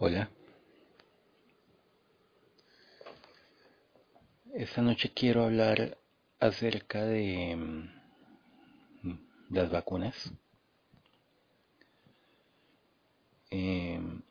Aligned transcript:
Hola. 0.00 0.30
Esta 4.54 4.80
noche 4.80 5.10
quiero 5.12 5.42
hablar 5.42 5.98
acerca 6.38 7.04
de 7.04 7.56
mm, 9.02 9.18
las 9.50 9.72
vacunas. 9.72 10.14
Em, 13.50 14.22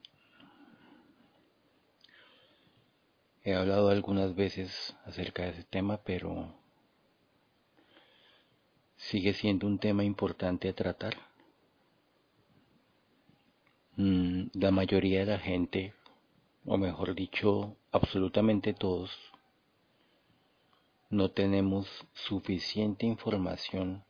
he 3.43 3.53
hablado 3.53 3.89
algunas 3.89 4.35
veces 4.35 4.95
acerca 5.03 5.43
de 5.43 5.49
ese 5.49 5.63
tema, 5.63 6.01
pero 6.01 6.55
sigue 8.95 9.33
siendo 9.33 9.67
un 9.67 9.79
tema 9.79 10.05
importante 10.05 10.69
a 10.69 10.73
tratar. 10.73 11.17
Mm, 13.99 14.49
la 14.53 14.69
mayoría 14.69 15.21
de 15.21 15.25
la 15.25 15.39
gente, 15.39 15.95
o 16.65 16.77
mejor 16.77 17.15
dicho, 17.15 17.75
absolutamente 17.91 18.75
todos, 18.75 19.09
no 21.09 21.31
tenemos 21.31 21.87
suficiente 22.13 23.07
información 23.07 24.03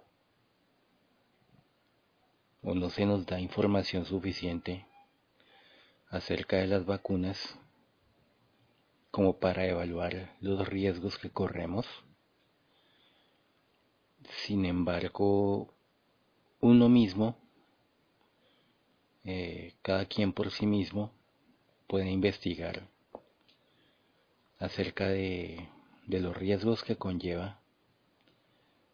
o 2.62 2.76
no 2.76 2.90
se 2.90 3.06
nos 3.06 3.26
da 3.26 3.40
información 3.40 4.04
suficiente 4.04 4.86
acerca 6.10 6.58
de 6.58 6.68
las 6.68 6.86
vacunas 6.86 7.58
como 9.10 9.38
para 9.40 9.66
evaluar 9.68 10.36
los 10.42 10.68
riesgos 10.68 11.18
que 11.18 11.30
corremos. 11.30 11.88
Sin 14.46 14.66
embargo, 14.66 15.74
uno 16.60 16.90
mismo 16.90 17.47
eh, 19.28 19.74
cada 19.82 20.06
quien 20.06 20.32
por 20.32 20.52
sí 20.52 20.66
mismo 20.66 21.12
puede 21.86 22.10
investigar 22.10 22.88
acerca 24.58 25.10
de, 25.10 25.68
los 26.08 26.36
riesgos 26.36 26.82
que 26.82 26.96
conlleva 26.96 27.60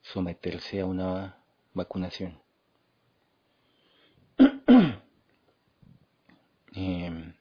someterse 0.01 0.81
a 0.81 0.87
una 0.87 1.37
vacunación. 1.73 2.39
Em, 6.75 7.35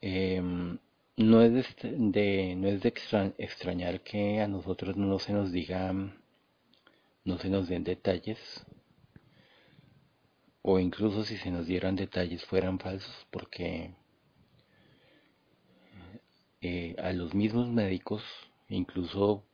em, 0.00 0.78
no 1.16 1.42
es 1.42 1.76
de, 1.82 2.54
no 2.54 2.68
es 2.68 2.82
de 2.82 2.94
extrañar 3.38 4.00
que 4.02 4.40
a 4.40 4.46
nosotros 4.46 4.96
no 4.96 5.18
se 5.18 5.32
nos 5.32 5.50
diga, 5.50 5.92
no 7.24 7.38
se 7.38 7.48
nos 7.48 7.68
den 7.68 7.82
detalles 7.82 8.64
o 10.66 10.78
incluso 10.78 11.24
si 11.24 11.36
se 11.36 11.50
nos 11.50 11.66
dieran 11.66 11.94
detalles 11.94 12.42
fueran 12.46 12.78
falsos 12.78 13.26
porque 13.30 13.94
eh, 16.62 16.96
a 16.98 17.12
los 17.12 17.34
mismos 17.34 17.68
médicos, 17.68 18.24
incluso 18.70 19.44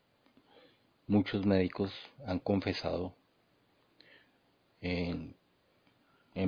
muchos 1.09 1.45
médicos 1.45 1.93
han 2.25 2.39
confesado 2.39 3.17
en, 4.81 5.35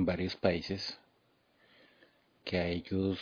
varios 0.05 0.37
países 0.37 0.97
que 2.45 2.57
a 2.57 2.67
ellos 2.67 3.19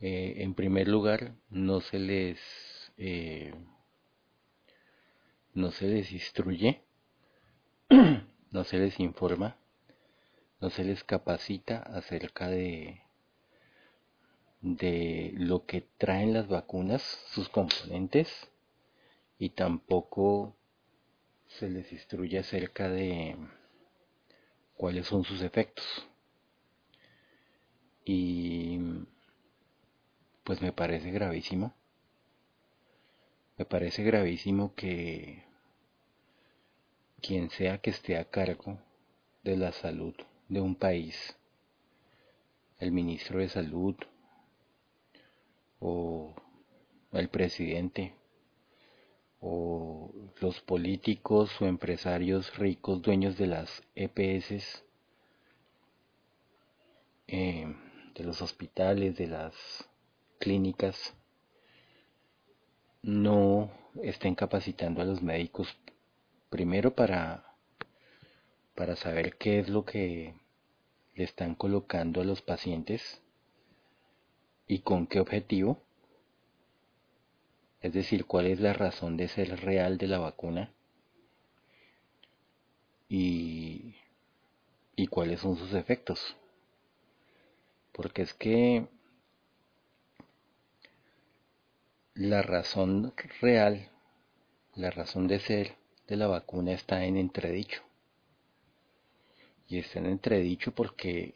eh, 0.00 0.38
en 0.38 0.54
primer 0.54 0.88
lugar 0.88 1.36
no 1.50 1.80
se 1.80 2.00
les 2.00 2.40
eh, 2.96 3.54
no 5.54 5.70
se 5.70 5.86
les 5.86 6.10
instruye 6.10 6.82
no 8.50 8.64
se 8.64 8.78
les 8.78 8.98
informa 8.98 9.57
no 10.60 10.70
se 10.70 10.84
les 10.84 11.04
capacita 11.04 11.78
acerca 11.78 12.48
de, 12.48 13.02
de 14.60 15.32
lo 15.34 15.66
que 15.66 15.82
traen 15.98 16.32
las 16.32 16.48
vacunas, 16.48 17.02
sus 17.30 17.48
componentes, 17.48 18.28
y 19.38 19.50
tampoco 19.50 20.56
se 21.46 21.68
les 21.68 21.92
instruye 21.92 22.38
acerca 22.38 22.88
de 22.88 23.36
cuáles 24.74 25.06
son 25.06 25.24
sus 25.24 25.42
efectos. 25.42 26.06
Y 28.04 28.80
pues 30.42 30.60
me 30.60 30.72
parece 30.72 31.10
gravísimo. 31.10 31.74
Me 33.56 33.64
parece 33.64 34.02
gravísimo 34.02 34.74
que 34.74 35.44
quien 37.20 37.50
sea 37.50 37.78
que 37.78 37.90
esté 37.90 38.16
a 38.16 38.24
cargo 38.24 38.78
de 39.42 39.56
la 39.56 39.72
salud 39.72 40.14
de 40.48 40.60
un 40.60 40.74
país, 40.74 41.36
el 42.78 42.92
ministro 42.92 43.38
de 43.38 43.48
salud 43.48 43.96
o 45.80 46.34
el 47.12 47.28
presidente 47.28 48.14
o 49.40 50.10
los 50.40 50.60
políticos 50.60 51.50
o 51.60 51.66
empresarios 51.66 52.56
ricos 52.56 53.02
dueños 53.02 53.36
de 53.36 53.46
las 53.46 53.82
EPS, 53.94 54.84
eh, 57.28 57.74
de 58.14 58.24
los 58.24 58.42
hospitales, 58.42 59.16
de 59.16 59.26
las 59.28 59.54
clínicas, 60.38 61.14
no 63.02 63.70
estén 64.02 64.34
capacitando 64.34 65.02
a 65.02 65.04
los 65.04 65.22
médicos 65.22 65.76
primero 66.50 66.94
para 66.94 67.47
para 68.78 68.94
saber 68.94 69.36
qué 69.38 69.58
es 69.58 69.68
lo 69.68 69.84
que 69.84 70.34
le 71.16 71.24
están 71.24 71.56
colocando 71.56 72.20
a 72.20 72.24
los 72.24 72.42
pacientes 72.42 73.20
y 74.68 74.82
con 74.82 75.08
qué 75.08 75.18
objetivo, 75.18 75.82
es 77.80 77.92
decir, 77.92 78.24
cuál 78.24 78.46
es 78.46 78.60
la 78.60 78.74
razón 78.74 79.16
de 79.16 79.26
ser 79.26 79.58
real 79.62 79.98
de 79.98 80.06
la 80.06 80.20
vacuna 80.20 80.72
y, 83.08 83.96
y 84.94 85.08
cuáles 85.08 85.40
son 85.40 85.56
sus 85.56 85.74
efectos. 85.74 86.36
Porque 87.90 88.22
es 88.22 88.32
que 88.32 88.86
la 92.14 92.42
razón 92.42 93.12
real, 93.40 93.90
la 94.76 94.92
razón 94.92 95.26
de 95.26 95.40
ser 95.40 95.74
de 96.06 96.14
la 96.14 96.28
vacuna 96.28 96.74
está 96.74 97.04
en 97.04 97.16
entredicho 97.16 97.87
y 99.68 99.78
está 99.78 99.98
en 99.98 100.06
entredicho 100.06 100.72
porque 100.72 101.34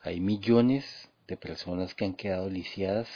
hay 0.00 0.20
millones 0.20 1.08
de 1.28 1.36
personas 1.36 1.94
que 1.94 2.04
han 2.04 2.14
quedado 2.14 2.50
lisiadas, 2.50 3.08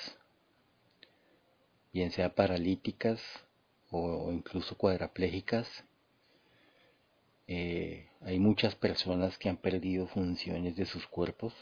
bien 1.92 2.12
sea 2.12 2.34
paralíticas 2.34 3.20
o, 3.90 4.30
incluso 4.32 4.76
cuadraplégicas. 4.76 5.68
Eh, 7.48 8.08
hay 8.20 8.38
muchas 8.38 8.76
personas 8.76 9.36
que 9.36 9.48
han 9.48 9.56
perdido 9.56 10.06
funciones 10.06 10.76
de 10.76 10.86
sus 10.86 11.06
cuerpos. 11.06 11.52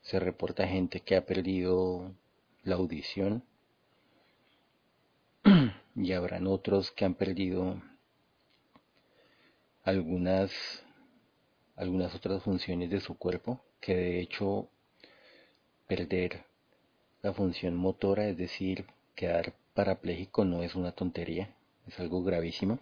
Se 0.00 0.18
reporta 0.18 0.66
gente 0.66 1.00
que 1.00 1.14
ha 1.14 1.26
perdido 1.26 2.14
la 2.62 2.76
audición 2.76 3.44
y 5.94 6.12
habrán 6.12 6.46
otros 6.46 6.90
que 6.90 7.04
han 7.04 7.14
perdido 7.14 7.82
algunas 9.84 10.83
algunas 11.76 12.14
otras 12.14 12.42
funciones 12.42 12.90
de 12.90 13.00
su 13.00 13.16
cuerpo, 13.16 13.60
que 13.80 13.94
de 13.94 14.20
hecho 14.20 14.68
perder 15.86 16.44
la 17.22 17.32
función 17.32 17.76
motora, 17.76 18.28
es 18.28 18.36
decir, 18.36 18.86
quedar 19.14 19.54
parapléjico 19.74 20.44
no 20.44 20.62
es 20.62 20.74
una 20.74 20.92
tontería, 20.92 21.54
es 21.86 21.98
algo 21.98 22.22
gravísimo. 22.22 22.78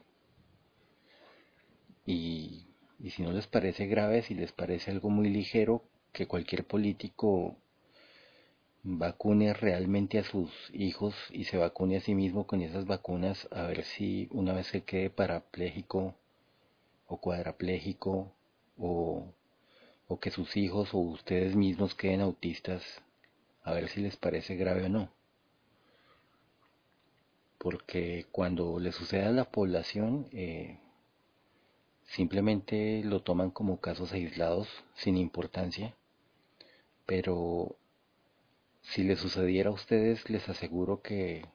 Y, 2.04 2.66
y 2.98 3.10
si 3.10 3.22
no 3.22 3.32
les 3.32 3.46
parece 3.46 3.86
grave, 3.86 4.22
si 4.22 4.34
les 4.34 4.52
parece 4.52 4.90
algo 4.90 5.10
muy 5.10 5.28
ligero, 5.28 5.82
que 6.12 6.26
cualquier 6.26 6.66
político 6.66 7.56
vacune 8.84 9.54
realmente 9.54 10.18
a 10.18 10.24
sus 10.24 10.50
hijos 10.72 11.14
y 11.30 11.44
se 11.44 11.56
vacune 11.56 11.96
a 11.96 12.00
sí 12.00 12.14
mismo 12.14 12.46
con 12.46 12.62
esas 12.62 12.84
vacunas 12.84 13.48
a 13.52 13.62
ver 13.62 13.84
si 13.84 14.28
una 14.30 14.52
vez 14.52 14.70
que 14.72 14.82
quede 14.82 15.08
parapléjico 15.08 16.14
o 17.06 17.16
cuadrapléjico 17.18 18.32
o, 18.82 19.32
que 20.20 20.30
sus 20.30 20.56
hijos 20.58 20.92
o 20.92 20.98
ustedes 20.98 21.56
mismos 21.56 21.94
queden 21.94 22.20
autistas, 22.20 22.82
a 23.62 23.72
ver 23.72 23.88
si 23.88 24.00
les 24.00 24.16
parece 24.16 24.56
grave 24.56 24.84
o 24.84 24.88
no. 24.90 25.10
Porque 27.58 28.26
cuando 28.30 28.78
le 28.78 28.92
sucede 28.92 29.24
a 29.24 29.30
la 29.30 29.44
población, 29.44 30.28
eh, 30.32 30.78
simplemente 32.04 33.02
lo 33.04 33.22
toman 33.22 33.50
como 33.50 33.80
casos 33.80 34.12
aislados, 34.12 34.68
sin 34.94 35.16
importancia, 35.16 35.94
pero 37.06 37.76
si 38.82 39.04
le 39.04 39.16
sucediera 39.16 39.70
a 39.70 39.74
ustedes, 39.74 40.28
les 40.28 40.46
aseguro 40.48 41.00
que 41.00 41.46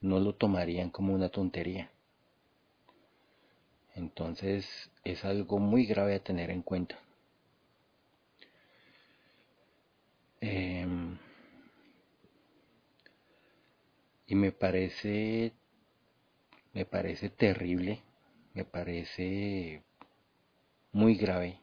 no 0.00 0.18
lo 0.18 0.34
tomarían 0.34 0.90
como 0.90 1.14
una 1.14 1.28
tontería. 1.28 1.91
Entonces 3.94 4.90
es 5.04 5.24
algo 5.24 5.58
muy 5.58 5.86
grave 5.86 6.14
a 6.14 6.24
tener 6.24 6.50
en 6.50 6.62
cuenta. 6.62 6.98
Em, 10.40 11.18
y 14.26 14.34
me 14.34 14.50
parece, 14.50 15.52
me 16.72 16.84
parece 16.84 17.28
terrible, 17.30 18.02
me 18.54 18.64
parece 18.64 19.82
muy 20.92 21.14
grave 21.16 21.60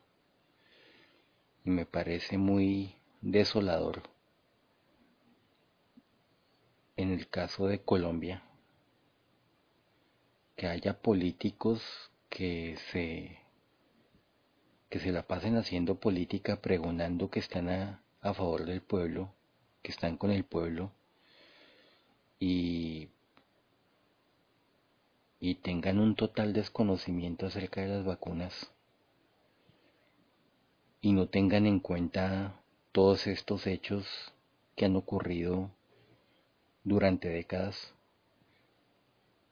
y 1.66 1.70
me 1.70 1.86
parece 1.86 2.38
muy 2.38 2.96
desolador 3.22 4.02
en 6.96 7.12
el 7.12 7.28
caso 7.30 7.68
de 7.68 7.82
Colombia 7.82 8.44
que 10.56 10.68
haya 10.68 11.02
políticos 11.02 12.09
que 12.30 12.78
se 12.92 13.40
que 14.90 15.00
se 15.00 15.12
la 15.12 15.24
pasen 15.24 15.56
haciendo 15.56 16.00
política 16.00 16.62
pregonando 16.62 17.30
que 17.30 17.40
están 17.40 17.70
a, 17.70 18.02
a 18.22 18.34
favor 18.34 18.66
del 18.66 18.81
pueblo, 18.81 19.31
que 19.84 19.92
están 19.92 20.18
con 20.18 20.31
el 20.31 20.44
pueblo 20.44 20.92
y, 22.40 23.10
y 25.40 25.56
tengan 25.56 26.00
un 26.00 26.16
total 26.16 26.54
desconocimiento 26.54 27.46
acerca 27.46 27.81
de 27.81 27.88
las 27.90 28.06
vacunas 28.06 28.72
y 31.02 31.14
no 31.14 31.28
tengan 31.28 31.66
en 31.66 31.80
cuenta 31.80 32.60
todos 32.92 33.28
estos 33.28 33.68
hechos 33.68 34.08
que 34.75 34.86
han 34.86 34.96
ocurrido 34.96 35.70
durante 36.84 37.30
décadas 37.30 37.94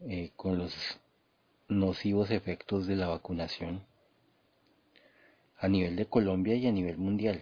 eh, 0.02 0.32
con 0.36 0.58
los 0.58 0.74
nocivos 1.68 2.32
efectos 2.32 2.88
de 2.88 2.96
la 2.96 3.08
vacunación 3.08 3.86
a 5.60 5.68
nivel 5.68 5.96
de 5.96 6.06
Colombia 6.06 6.56
y 6.56 6.68
a 6.68 6.72
nivel 6.72 6.98
mundial. 6.98 7.42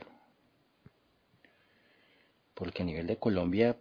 Porque 2.53 2.83
a 2.83 2.85
nivel 2.85 3.07
de 3.07 3.17
Colombia, 3.17 3.77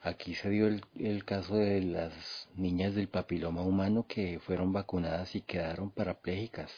aquí 0.00 0.34
se 0.34 0.48
dio 0.48 0.66
el, 0.66 1.24
caso 1.24 1.56
de 1.56 1.82
las 1.82 2.48
niñas 2.54 2.94
del 2.94 3.08
papiloma 3.08 3.62
humano 3.62 4.06
que 4.06 4.40
fueron 4.40 4.72
vacunadas 4.72 5.34
y 5.34 5.42
quedaron 5.42 5.90
parapléjicas. 5.90 6.72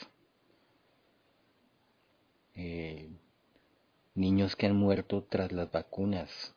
Eh, 2.54 3.08
niños 4.14 4.56
que 4.56 4.66
han 4.66 4.76
muerto 4.76 5.24
tras 5.24 5.52
las 5.52 5.70
vacunas, 5.70 6.54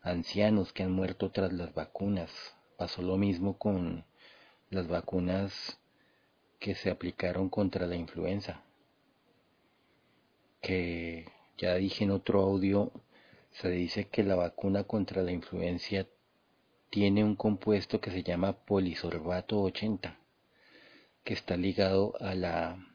ancianos 0.00 0.72
que 0.72 0.84
han 0.84 0.92
muerto 0.92 1.30
tras 1.32 1.52
las 1.52 1.74
vacunas. 1.74 2.30
Pasó 2.76 3.02
lo 3.02 3.16
mismo 3.16 3.58
con 3.58 4.04
las 4.70 4.88
vacunas 4.88 5.78
que 6.58 6.74
se 6.74 6.90
aplicaron 6.90 7.48
contra 7.48 7.86
la 7.86 7.96
influenza 7.96 8.64
que 10.60 11.26
ya 11.56 11.74
dije 11.74 12.04
en 12.04 12.10
otro 12.10 12.42
audio, 12.42 12.92
se 13.52 13.70
dice 13.70 14.08
que 14.08 14.22
la 14.22 14.36
vacuna 14.36 14.84
contra 14.84 15.22
la 15.22 15.32
influencia 15.32 16.06
tiene 16.90 17.24
un 17.24 17.36
compuesto 17.36 18.00
que 18.00 18.10
se 18.10 18.22
llama 18.22 18.52
polisorbato 18.52 19.60
80, 19.62 20.18
que 21.24 21.34
está 21.34 21.56
ligado 21.56 22.14
a 22.20 22.34
la 22.34 22.86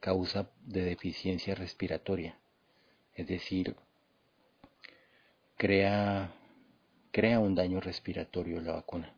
causa 0.00 0.50
de 0.62 0.82
deficiencia 0.82 1.54
respiratoria. 1.54 2.38
Es 3.14 3.26
decir, 3.26 3.76
crea, 5.56 6.32
crea 7.10 7.40
un 7.40 7.54
daño 7.54 7.80
respiratorio 7.80 8.60
la 8.60 8.74
vacuna. 8.74 9.17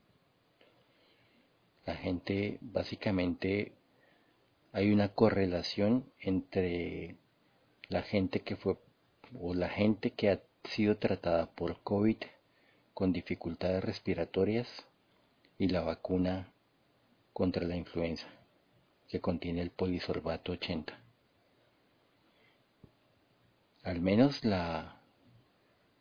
La 1.91 1.97
gente, 1.97 2.59
básicamente, 2.61 3.73
hay 4.71 4.93
una 4.93 5.09
correlación 5.09 6.05
entre 6.21 7.17
la 7.89 8.03
gente 8.03 8.43
que 8.43 8.55
fue 8.55 8.79
o 9.35 9.55
la 9.55 9.69
gente 9.69 10.13
que 10.13 10.31
ha 10.31 10.41
sido 10.63 10.99
tratada 10.99 11.51
por 11.51 11.83
COVID 11.83 12.19
con 12.95 13.13
dificultades 13.13 13.83
respiratorias 13.83 14.69
y 15.59 15.67
la 15.67 15.81
vacuna 15.81 16.53
contra 17.33 17.67
la 17.67 17.75
influenza 17.75 18.29
que 19.09 19.21
contiene 19.21 19.61
el 19.61 19.71
polisorbato 19.71 20.53
80. 20.53 20.97
Al 23.83 24.01
menos 24.01 24.45
la, 24.45 25.01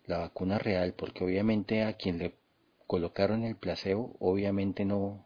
la 0.06 0.20
vacuna 0.20 0.60
real, 0.60 0.94
porque 0.94 1.24
obviamente 1.24 1.82
a 1.82 1.94
quien 1.94 2.20
le 2.20 2.36
colocaron 2.86 3.42
el 3.44 3.56
placebo, 3.56 4.16
obviamente 4.20 4.86
no, 4.86 5.26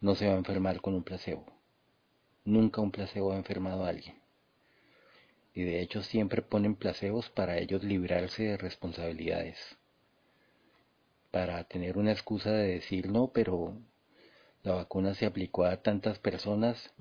no 0.00 0.14
se 0.14 0.26
va 0.26 0.34
a 0.34 0.38
enfermar 0.38 0.80
con 0.80 0.94
un 0.94 1.02
placebo. 1.02 1.46
Nunca 2.44 2.80
un 2.80 2.90
placebo 2.90 3.32
ha 3.32 3.36
enfermado 3.36 3.84
a 3.84 3.88
alguien 3.88 4.18
y 5.58 5.64
de 5.64 5.80
hecho 5.80 6.04
siempre 6.04 6.40
ponen 6.40 6.76
placebos 6.76 7.30
para 7.30 7.58
ellos 7.58 7.82
librarse 7.82 8.44
de 8.44 8.56
responsabilidades, 8.56 9.58
para 11.32 11.64
tener 11.64 11.98
una 11.98 12.12
excusa 12.12 12.52
de 12.52 12.74
decir 12.74 13.10
no, 13.10 13.32
pero 13.32 13.76
la 14.62 14.74
vacuna 14.74 15.14
se 15.14 15.26
aplicó 15.26 15.64
a 15.64 15.78
tantas 15.82 16.20
personas 16.20 16.94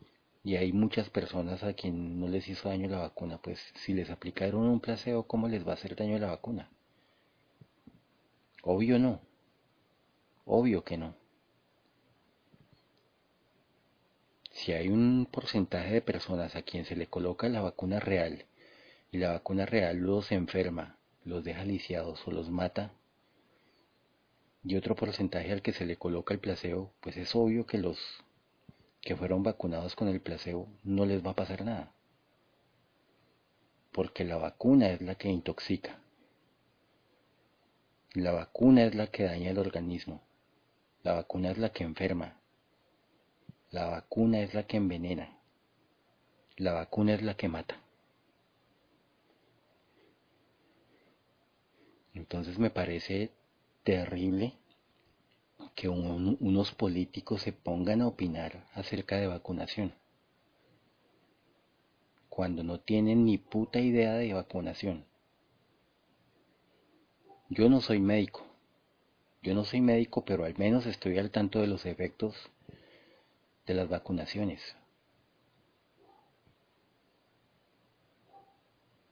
y 0.43 0.55
hay 0.55 0.73
muchas 0.73 1.07
personas 1.11 1.63
a 1.63 1.73
quien 1.73 2.19
no 2.19 2.27
les 2.27 2.47
hizo 2.47 2.69
daño 2.69 2.89
la 2.89 2.97
vacuna, 2.97 3.39
pues 3.39 3.59
si 3.75 3.93
les 3.93 4.09
aplicaron 4.09 4.63
un 4.63 4.79
placebo, 4.79 5.27
¿cómo 5.27 5.47
les 5.47 5.63
va 5.63 5.73
a 5.73 5.75
hacer 5.75 5.95
daño 5.95 6.17
la 6.17 6.31
vacuna? 6.31 6.71
Obvio 8.63 8.97
no, 8.97 9.21
obvio 10.45 10.83
que 10.83 10.97
no. 10.97 11.13
Si 14.57 14.73
hay 14.73 14.89
un 14.89 15.27
porcentaje 15.31 15.93
de 15.93 16.01
personas 16.01 16.55
a 16.55 16.63
quien 16.63 16.83
se 16.83 16.95
le 16.95 17.05
coloca 17.05 17.47
la 17.47 17.61
vacuna 17.61 17.99
real 17.99 18.45
y 19.11 19.19
la 19.19 19.31
vacuna 19.31 19.67
real 19.67 19.97
los 19.97 20.31
enferma, 20.31 20.97
los 21.23 21.43
deja 21.43 21.63
lisiados 21.63 22.27
o 22.27 22.31
los 22.31 22.49
mata, 22.49 22.91
y 24.63 24.75
otro 24.75 24.95
porcentaje 24.95 25.51
al 25.51 25.61
que 25.61 25.73
se 25.73 25.85
le 25.85 25.97
coloca 25.97 26.33
el 26.33 26.39
placebo, 26.39 26.91
pues 27.01 27.17
es 27.17 27.35
obvio 27.35 27.67
que 27.67 27.77
los 27.77 27.99
que 28.99 29.15
fueron 29.15 29.43
vacunados 29.43 29.95
con 29.95 30.07
el 30.07 30.21
placebo 30.21 30.67
no 30.83 31.05
les 31.05 31.23
va 31.23 31.31
a 31.31 31.35
pasar 31.35 31.63
nada. 31.63 31.93
Porque 33.91 34.25
la 34.25 34.37
vacuna 34.37 34.89
es 34.89 35.01
la 35.01 35.15
que 35.15 35.29
intoxica. 35.29 35.99
La 38.13 38.31
vacuna 38.31 38.85
es 38.85 38.95
la 38.95 39.07
que 39.07 39.23
daña 39.23 39.51
el 39.51 39.59
organismo. 39.59 40.23
La 41.03 41.13
vacuna 41.13 41.51
es 41.51 41.59
la 41.59 41.69
que 41.69 41.83
enferma. 41.83 42.41
La 43.71 43.87
vacuna 43.87 44.39
es 44.39 44.53
la 44.53 44.65
que 44.65 44.77
envenena. 44.77 45.37
La 46.55 46.73
vacuna 46.73 47.13
es 47.13 47.21
la 47.21 47.35
que 47.35 47.47
mata. 47.47 47.81
Entonces 52.13 52.57
me 52.57 52.69
parece 52.69 53.31
terrible 53.83 54.53
que 55.75 55.89
unos 55.89 56.71
políticos 56.71 57.41
se 57.41 57.53
pongan 57.53 58.01
a 58.01 58.07
opinar 58.07 58.65
acerca 58.73 59.17
de 59.17 59.27
vacunación 59.27 59.93
cuando 62.37 62.63
no 62.63 62.79
tienen 62.79 63.25
ni 63.25 63.39
puta 63.39 63.79
idea 63.79 64.13
de 64.13 64.31
vacunación. 64.31 65.05
Yo 67.49 67.67
no 67.67 67.81
soy 67.81 67.99
médico, 67.99 68.45
yo 69.41 69.55
no 69.55 69.65
soy 69.65 69.81
médico, 69.81 70.23
pero 70.23 70.45
al 70.45 70.55
menos 70.55 70.85
estoy 70.85 71.17
al 71.17 71.31
tanto 71.31 71.61
de 71.61 71.67
los 71.67 71.87
efectos 71.87 72.35
de 73.67 73.73
las 73.73 73.89
vacunaciones. 73.89 74.61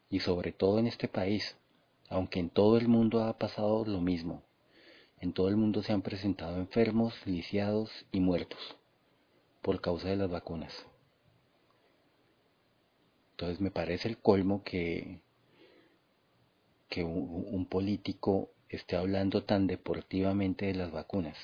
Y 0.09 0.21
sobre 0.21 0.53
todo 0.53 0.79
en 0.79 0.87
este 0.87 1.07
país, 1.09 1.57
aunque 2.09 2.39
en 2.39 2.49
todo 2.49 2.77
el 2.77 2.87
mundo 2.87 3.21
ha 3.23 3.37
pasado 3.37 3.85
lo 3.85 3.99
mismo, 3.99 4.41
en 5.19 5.33
todo 5.33 5.49
el 5.49 5.57
mundo 5.57 5.83
se 5.83 5.91
han 5.91 6.01
presentado 6.01 6.57
enfermos, 6.57 7.13
lisiados 7.25 7.91
y 8.11 8.21
muertos 8.21 8.59
por 9.61 9.81
causa 9.81 10.07
de 10.07 10.15
las 10.15 10.29
vacunas. 10.29 10.73
Entonces 13.31 13.59
me 13.59 13.71
parece 13.71 14.07
el 14.07 14.17
colmo 14.17 14.63
que, 14.63 15.19
que 16.87 17.03
un, 17.03 17.45
un 17.49 17.65
político 17.65 18.51
esté 18.69 18.95
hablando 18.95 19.43
tan 19.43 19.67
deportivamente 19.67 20.67
de 20.67 20.75
las 20.75 20.91
vacunas 20.91 21.37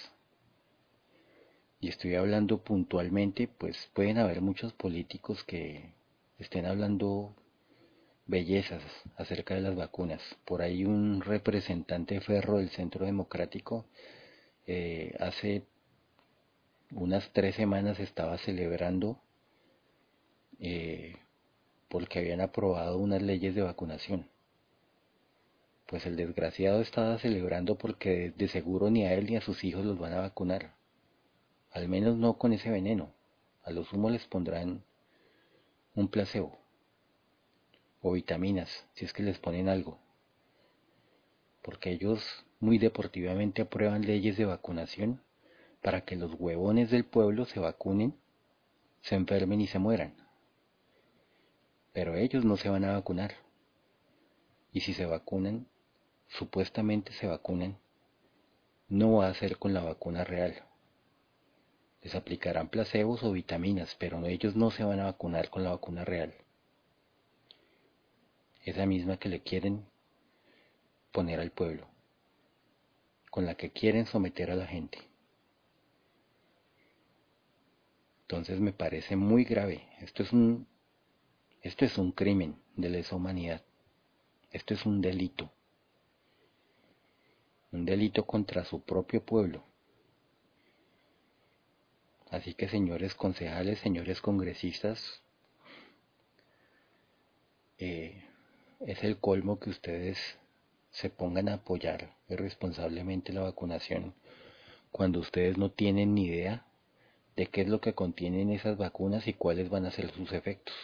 y 1.81 1.89
estoy 1.89 2.13
hablando 2.13 2.59
puntualmente, 2.59 3.47
pues 3.47 3.89
pueden 3.93 4.19
haber 4.19 4.41
muchos 4.41 4.71
políticos 4.71 5.43
que 5.43 5.93
estén 6.38 6.67
hablando 6.67 7.35
bellezas 8.27 8.83
acerca 9.17 9.55
de 9.55 9.61
las 9.61 9.75
vacunas. 9.75 10.21
Por 10.45 10.61
ahí 10.61 10.85
un 10.85 11.21
representante 11.21 12.21
ferro 12.21 12.59
del 12.59 12.69
Centro 12.69 13.05
Democrático 13.07 13.88
eh, 14.67 15.15
hace 15.19 15.65
unas 16.91 17.31
tres 17.33 17.55
semanas 17.55 18.00
estaba 18.00 18.38
celebrando 18.38 19.19
eh, 20.59 21.15
porque 21.89 22.19
habían 22.19 22.41
aprobado 22.41 23.00
unas 23.00 23.23
leyes 23.23 23.55
de 23.55 23.63
vacunación. 23.63 24.27
Pues 25.88 26.05
el 26.05 26.15
desgraciado 26.15 26.79
estaba 26.81 27.17
celebrando 27.17 27.79
porque 27.79 28.33
de 28.38 28.47
seguro 28.50 28.91
ni 28.91 29.03
a 29.03 29.15
él 29.15 29.25
ni 29.25 29.35
a 29.35 29.41
sus 29.41 29.63
hijos 29.63 29.83
los 29.83 29.97
van 29.97 30.13
a 30.13 30.21
vacunar 30.21 30.79
al 31.72 31.88
menos 31.88 32.18
no 32.18 32.38
con 32.38 32.54
ese 32.54 32.70
veneno. 32.70 33.13
A 33.63 33.72
los 33.72 33.92
humos 33.94 34.12
les 34.12 34.25
pondrán 34.28 34.84
un 35.96 36.08
placebo. 36.08 36.58
o 38.04 38.13
vitaminas, 38.13 38.88
si 38.96 39.06
es 39.06 39.13
que 39.13 39.22
les 39.22 39.38
ponen 39.38 39.70
algo. 39.70 40.00
Porque 41.62 41.92
ellos 41.92 42.46
muy 42.60 42.80
deportivamente 42.80 43.62
aprueban 43.62 44.01
leyes 44.01 44.38
de 44.38 44.46
vacunación 44.46 45.22
para 45.84 46.01
que 46.01 46.16
los 46.16 46.34
huevones 46.40 46.90
del 46.90 47.06
pueblo 47.06 47.46
se 47.46 47.60
vacunen, 47.60 48.16
se 49.01 49.16
enfermen 49.16 49.62
y 49.62 49.68
se 49.68 49.78
mueran. 49.78 50.16
Pero 51.94 52.16
ellos 52.16 52.44
no 52.44 52.58
se 52.58 52.70
van 52.70 52.86
a 52.86 52.94
vacunar. 52.94 53.36
Y 54.72 54.82
si 54.82 54.94
se 54.94 55.06
vacunan, 55.06 55.68
supuestamente 56.28 57.12
se 57.13 57.28
vacunan, 57.28 57.78
no 58.88 59.18
va 59.18 59.28
a 59.28 59.34
ser 59.34 59.58
con 59.58 59.74
la 59.74 59.84
vacuna 59.84 60.24
real. 60.24 60.63
Les 62.01 62.15
aplicarán 62.15 62.70
placebos 62.70 63.24
o 63.24 63.31
vitaminas, 63.31 63.96
pero 64.00 64.25
ellos 64.25 64.55
no 64.55 64.72
se 64.72 64.84
van 64.84 65.00
a 65.00 65.05
vacunar 65.05 65.50
con 65.50 65.63
la 65.63 65.72
vacuna 65.72 66.03
real. 66.03 66.34
Esa 68.63 68.86
misma 68.86 69.17
que 69.17 69.29
le 69.29 69.41
quieren 69.41 69.86
poner 71.12 71.39
al 71.39 71.51
pueblo, 71.51 71.88
con 73.29 73.46
la 73.46 73.55
que 73.55 73.72
quieren 73.72 74.05
someter 74.05 74.50
a 74.51 74.55
la 74.55 74.65
gente. 74.65 75.00
Entonces 78.22 78.60
me 78.60 78.72
parece 78.72 79.15
muy 79.15 79.43
grave. 79.43 79.89
Esto 80.00 80.24
es 80.24 80.31
un, 80.31 80.65
esto 81.62 81.84
es 81.84 81.98
un 81.98 82.13
crimen 82.13 82.55
de 82.77 82.89
lesa 82.89 83.15
humanidad. 83.15 83.62
Esto 84.51 84.74
es 84.74 84.86
un 84.86 85.01
delito. 85.01 85.51
Un 87.72 87.86
delito 87.86 88.25
contra 88.25 88.63
su 88.63 88.81
propio 88.81 89.24
pueblo. 89.25 89.63
Así 92.31 92.53
que 92.53 92.69
señores 92.69 93.13
concejales, 93.13 93.79
señores 93.79 94.21
congresistas, 94.21 95.21
eh, 97.77 98.23
es 98.79 99.03
el 99.03 99.17
colmo 99.17 99.59
que 99.59 99.69
ustedes 99.69 100.17
se 100.91 101.09
pongan 101.09 101.50
a 101.50 101.55
apoyar 101.55 102.15
irresponsablemente 102.29 103.33
la 103.33 103.41
vacunación 103.41 104.13
cuando 104.91 105.19
ustedes 105.19 105.57
no 105.57 105.71
tienen 105.71 106.15
ni 106.15 106.27
idea 106.27 106.65
de 107.35 107.47
qué 107.47 107.61
es 107.61 107.67
lo 107.67 107.81
que 107.81 107.93
contienen 107.93 108.50
esas 108.50 108.77
vacunas 108.77 109.27
y 109.27 109.33
cuáles 109.33 109.69
van 109.69 109.85
a 109.85 109.91
ser 109.91 110.09
sus 110.11 110.31
efectos. 110.31 110.75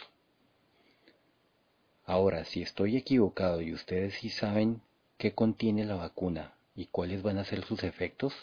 Ahora, 2.04 2.44
si 2.44 2.60
estoy 2.60 2.98
equivocado 2.98 3.62
y 3.62 3.72
ustedes 3.72 4.14
sí 4.14 4.28
saben 4.28 4.82
qué 5.16 5.34
contiene 5.34 5.86
la 5.86 5.94
vacuna 5.94 6.54
y 6.74 6.86
cuáles 6.86 7.22
van 7.22 7.38
a 7.38 7.44
ser 7.44 7.64
sus 7.64 7.84
efectos, 7.84 8.34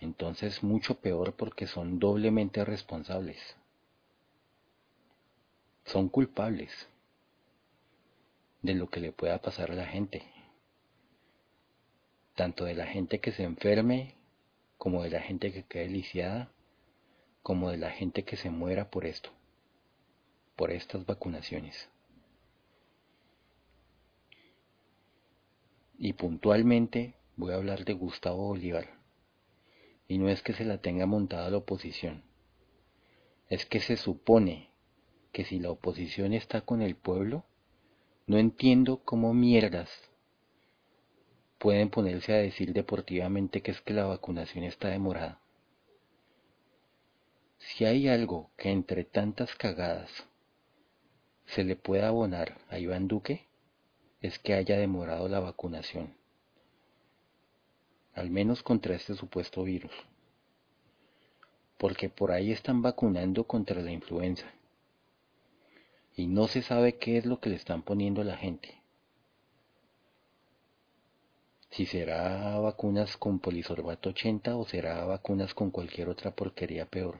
entonces 0.00 0.62
mucho 0.62 1.00
peor 1.00 1.34
porque 1.34 1.66
son 1.66 1.98
doblemente 1.98 2.64
responsables. 2.64 3.38
Son 5.84 6.08
culpables 6.08 6.88
de 8.62 8.74
lo 8.74 8.88
que 8.88 9.00
le 9.00 9.12
pueda 9.12 9.40
pasar 9.40 9.70
a 9.70 9.74
la 9.74 9.86
gente, 9.86 10.22
tanto 12.34 12.64
de 12.64 12.74
la 12.74 12.86
gente 12.86 13.20
que 13.20 13.32
se 13.32 13.44
enferme 13.44 14.14
como 14.78 15.02
de 15.02 15.10
la 15.10 15.20
gente 15.20 15.52
que 15.52 15.62
quede 15.62 15.88
lisiada 15.88 16.50
como 17.46 17.70
de 17.70 17.76
la 17.76 17.90
gente 17.90 18.24
que 18.24 18.36
se 18.36 18.50
muera 18.50 18.90
por 18.90 19.06
esto, 19.06 19.30
por 20.56 20.72
estas 20.72 21.06
vacunaciones. 21.06 21.88
Y 25.96 26.14
puntualmente 26.14 27.14
voy 27.36 27.52
a 27.52 27.56
hablar 27.56 27.84
de 27.84 27.92
Gustavo 27.92 28.48
Bolívar. 28.48 28.88
Y 30.08 30.18
no 30.18 30.28
es 30.28 30.42
que 30.42 30.52
se 30.52 30.64
la 30.64 30.78
tenga 30.78 31.06
montada 31.06 31.50
la 31.50 31.58
oposición, 31.58 32.22
es 33.48 33.66
que 33.66 33.80
se 33.80 33.96
supone 33.96 34.70
que 35.32 35.44
si 35.44 35.58
la 35.58 35.70
oposición 35.70 36.32
está 36.32 36.60
con 36.62 36.82
el 36.82 36.96
pueblo, 36.96 37.44
no 38.26 38.38
entiendo 38.38 39.02
cómo 39.04 39.34
mierdas 39.34 39.90
pueden 41.58 41.90
ponerse 41.90 42.32
a 42.32 42.38
decir 42.38 42.72
deportivamente 42.72 43.62
que 43.62 43.70
es 43.70 43.80
que 43.80 43.94
la 43.94 44.04
vacunación 44.04 44.64
está 44.64 44.88
demorada. 44.88 45.40
Si 47.58 47.84
hay 47.84 48.08
algo 48.08 48.50
que 48.56 48.70
entre 48.70 49.04
tantas 49.04 49.54
cagadas 49.54 50.10
se 51.46 51.64
le 51.64 51.76
pueda 51.76 52.08
abonar 52.08 52.58
a 52.68 52.78
Iván 52.78 53.08
Duque, 53.08 53.46
es 54.20 54.38
que 54.38 54.54
haya 54.54 54.76
demorado 54.76 55.28
la 55.28 55.40
vacunación, 55.40 56.14
al 58.16 58.30
menos 58.30 58.62
contra 58.62 58.96
este 58.96 59.14
supuesto 59.14 59.62
virus, 59.62 59.92
porque 61.76 62.08
por 62.08 62.32
ahí 62.32 62.50
están 62.50 62.80
vacunando 62.80 63.44
contra 63.44 63.82
la 63.82 63.92
influenza 63.92 64.46
y 66.16 66.26
no 66.26 66.48
se 66.48 66.62
sabe 66.62 66.96
qué 66.96 67.18
es 67.18 67.26
lo 67.26 67.40
que 67.40 67.50
le 67.50 67.56
están 67.56 67.82
poniendo 67.82 68.22
a 68.22 68.24
la 68.24 68.38
gente. 68.38 68.80
Si 71.70 71.84
será 71.84 72.58
vacunas 72.58 73.18
con 73.18 73.38
polisorbato 73.38 74.08
80 74.08 74.56
o 74.56 74.66
será 74.66 75.04
vacunas 75.04 75.52
con 75.52 75.70
cualquier 75.70 76.08
otra 76.08 76.30
porquería 76.30 76.86
peor. 76.86 77.18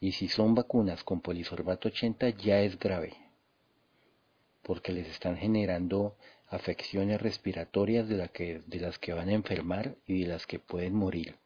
Y 0.00 0.12
si 0.12 0.28
son 0.28 0.54
vacunas 0.54 1.04
con 1.04 1.20
polisorbato 1.20 1.88
80 1.88 2.30
ya 2.30 2.60
es 2.60 2.78
grave, 2.78 3.12
porque 4.62 4.92
les 4.92 5.06
están 5.08 5.36
generando 5.36 6.16
afecciones 6.48 7.20
respiratorias 7.20 8.08
de, 8.08 8.28
que, 8.28 8.62
de 8.66 8.80
las 8.80 8.98
que 8.98 9.12
van 9.12 9.28
a 9.28 9.34
enfermar 9.34 9.96
y 10.06 10.22
de 10.22 10.28
las 10.28 10.46
que 10.46 10.58
pueden 10.58 10.94
morir. 10.94 11.36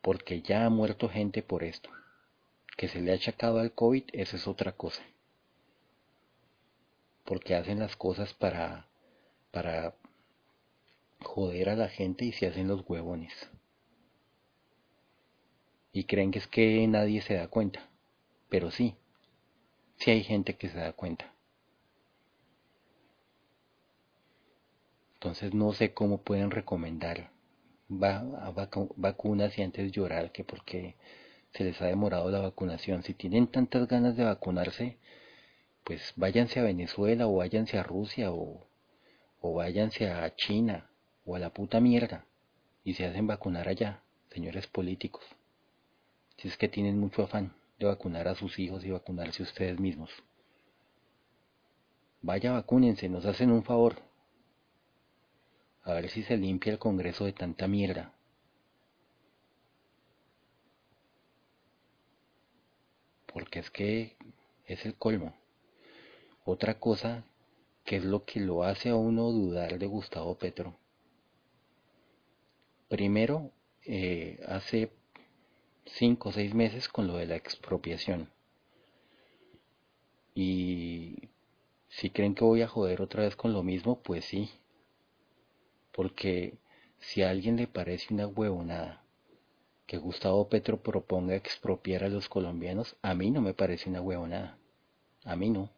Porque 0.00 0.42
ya 0.42 0.66
ha 0.66 0.70
muerto 0.70 1.08
gente 1.08 1.42
por 1.42 1.62
esto. 1.62 1.90
Que 2.76 2.88
se 2.88 3.00
le 3.00 3.12
ha 3.12 3.14
achacado 3.14 3.60
al 3.60 3.72
COVID, 3.72 4.04
esa 4.12 4.36
es 4.36 4.46
otra 4.46 4.72
cosa. 4.72 5.02
Porque 7.24 7.54
hacen 7.54 7.78
las 7.78 7.96
cosas 7.96 8.34
para, 8.34 8.86
para 9.50 9.94
joder 11.22 11.68
a 11.68 11.76
la 11.76 11.88
gente 11.88 12.24
y 12.24 12.32
se 12.32 12.46
hacen 12.46 12.68
los 12.68 12.88
huevones 12.88 13.32
y 15.92 16.04
creen 16.04 16.30
que 16.30 16.38
es 16.38 16.46
que 16.46 16.86
nadie 16.86 17.20
se 17.20 17.34
da 17.34 17.48
cuenta. 17.48 17.88
Pero 18.48 18.70
sí, 18.70 18.96
sí 19.98 20.10
hay 20.10 20.24
gente 20.24 20.56
que 20.56 20.68
se 20.68 20.78
da 20.78 20.92
cuenta. 20.92 21.31
Entonces 25.22 25.54
no 25.54 25.72
sé 25.72 25.94
cómo 25.94 26.18
pueden 26.18 26.50
recomendar 26.50 27.30
vacunas 27.88 29.56
y 29.56 29.62
antes 29.62 29.92
llorar 29.92 30.32
que 30.32 30.42
porque 30.42 30.96
se 31.52 31.62
les 31.62 31.80
ha 31.80 31.86
demorado 31.86 32.28
la 32.30 32.40
vacunación. 32.40 33.04
Si 33.04 33.14
tienen 33.14 33.46
tantas 33.46 33.86
ganas 33.86 34.16
de 34.16 34.24
vacunarse, 34.24 34.98
pues 35.84 36.12
váyanse 36.16 36.58
a 36.58 36.64
Venezuela 36.64 37.28
o 37.28 37.36
váyanse 37.36 37.78
a 37.78 37.84
Rusia 37.84 38.32
o, 38.32 38.66
o 39.40 39.54
váyanse 39.54 40.10
a 40.10 40.34
China 40.34 40.90
o 41.24 41.36
a 41.36 41.38
la 41.38 41.50
puta 41.50 41.78
mierda 41.78 42.26
y 42.82 42.94
se 42.94 43.06
hacen 43.06 43.28
vacunar 43.28 43.68
allá, 43.68 44.00
señores 44.30 44.66
políticos 44.66 45.24
si 46.38 46.48
es 46.48 46.56
que 46.56 46.68
tienen 46.68 46.98
mucho 46.98 47.22
afán 47.22 47.52
de 47.78 47.86
vacunar 47.86 48.26
a 48.26 48.34
sus 48.34 48.58
hijos 48.58 48.84
y 48.84 48.90
vacunarse 48.90 49.44
ustedes 49.44 49.78
mismos. 49.78 50.10
Vaya, 52.20 52.50
vacúnense, 52.50 53.08
nos 53.08 53.24
hacen 53.26 53.52
un 53.52 53.62
favor. 53.62 54.02
A 55.84 55.94
ver 55.94 56.08
si 56.08 56.22
se 56.22 56.36
limpia 56.36 56.72
el 56.72 56.78
Congreso 56.78 57.24
de 57.24 57.32
tanta 57.32 57.66
mierda. 57.66 58.12
Porque 63.26 63.58
es 63.58 63.70
que 63.70 64.16
es 64.66 64.84
el 64.86 64.94
colmo. 64.94 65.34
Otra 66.44 66.78
cosa 66.78 67.24
que 67.84 67.96
es 67.96 68.04
lo 68.04 68.24
que 68.24 68.40
lo 68.40 68.64
hace 68.64 68.90
a 68.90 68.96
uno 68.96 69.30
dudar 69.30 69.78
de 69.78 69.86
Gustavo 69.86 70.36
Petro. 70.36 70.76
Primero, 72.88 73.50
eh, 73.84 74.40
hace 74.46 74.92
cinco 75.86 76.28
o 76.28 76.32
seis 76.32 76.54
meses 76.54 76.88
con 76.88 77.06
lo 77.06 77.16
de 77.16 77.26
la 77.26 77.36
expropiación. 77.36 78.30
Y 80.34 81.28
si 81.88 82.10
creen 82.10 82.34
que 82.34 82.44
voy 82.44 82.62
a 82.62 82.68
joder 82.68 83.02
otra 83.02 83.22
vez 83.24 83.36
con 83.36 83.52
lo 83.52 83.62
mismo, 83.62 84.00
pues 84.02 84.24
sí. 84.24 84.50
Porque 85.92 86.58
si 86.98 87.22
a 87.22 87.30
alguien 87.30 87.56
le 87.56 87.66
parece 87.66 88.12
una 88.14 88.26
huevonada 88.26 89.02
que 89.86 89.98
Gustavo 89.98 90.48
Petro 90.48 90.82
proponga 90.82 91.34
expropiar 91.34 92.04
a 92.04 92.08
los 92.08 92.28
colombianos, 92.28 92.96
a 93.02 93.14
mí 93.14 93.30
no 93.30 93.40
me 93.40 93.54
parece 93.54 93.90
una 93.90 94.00
huevonada. 94.00 94.58
A 95.24 95.36
mí 95.36 95.50
no. 95.50 95.70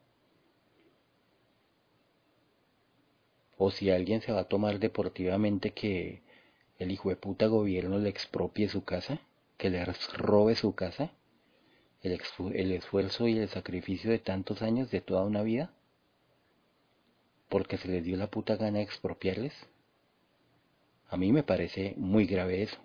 O 3.56 3.70
si 3.70 3.90
alguien 3.90 4.20
se 4.20 4.32
va 4.32 4.40
a 4.40 4.48
tomar 4.48 4.78
deportivamente 4.78 5.72
que 5.72 6.22
el 6.78 6.90
hijo 6.90 7.08
de 7.08 7.16
puta 7.16 7.46
gobierno 7.46 7.98
le 7.98 8.08
expropie 8.08 8.68
su 8.68 8.84
casa, 8.84 9.20
que 9.56 9.70
les 9.70 10.12
robe 10.12 10.54
su 10.54 10.74
casa, 10.74 11.12
el, 12.02 12.20
el 12.54 12.72
esfuerzo 12.72 13.28
y 13.28 13.38
el 13.38 13.48
sacrificio 13.48 14.10
de 14.10 14.18
tantos 14.18 14.62
años, 14.62 14.90
de 14.90 15.00
toda 15.00 15.24
una 15.24 15.42
vida, 15.42 15.72
porque 17.48 17.78
se 17.78 17.88
les 17.88 18.04
dio 18.04 18.16
la 18.16 18.28
puta 18.28 18.56
gana 18.56 18.78
de 18.78 18.84
expropiarles. 18.84 19.54
A 21.14 21.16
mí 21.16 21.30
me 21.30 21.44
parece 21.44 21.94
muy 21.96 22.26
grave 22.26 22.64
eso. 22.64 22.76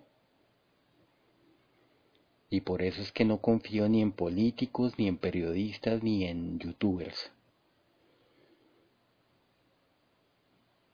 Y 2.48 2.60
por 2.60 2.80
eso 2.80 3.02
es 3.02 3.10
que 3.10 3.24
no 3.24 3.38
confío 3.38 3.88
ni 3.88 4.02
en 4.02 4.12
políticos, 4.12 4.92
ni 4.98 5.08
en 5.08 5.16
periodistas, 5.16 6.04
ni 6.04 6.26
en 6.26 6.60
youtubers. 6.60 7.32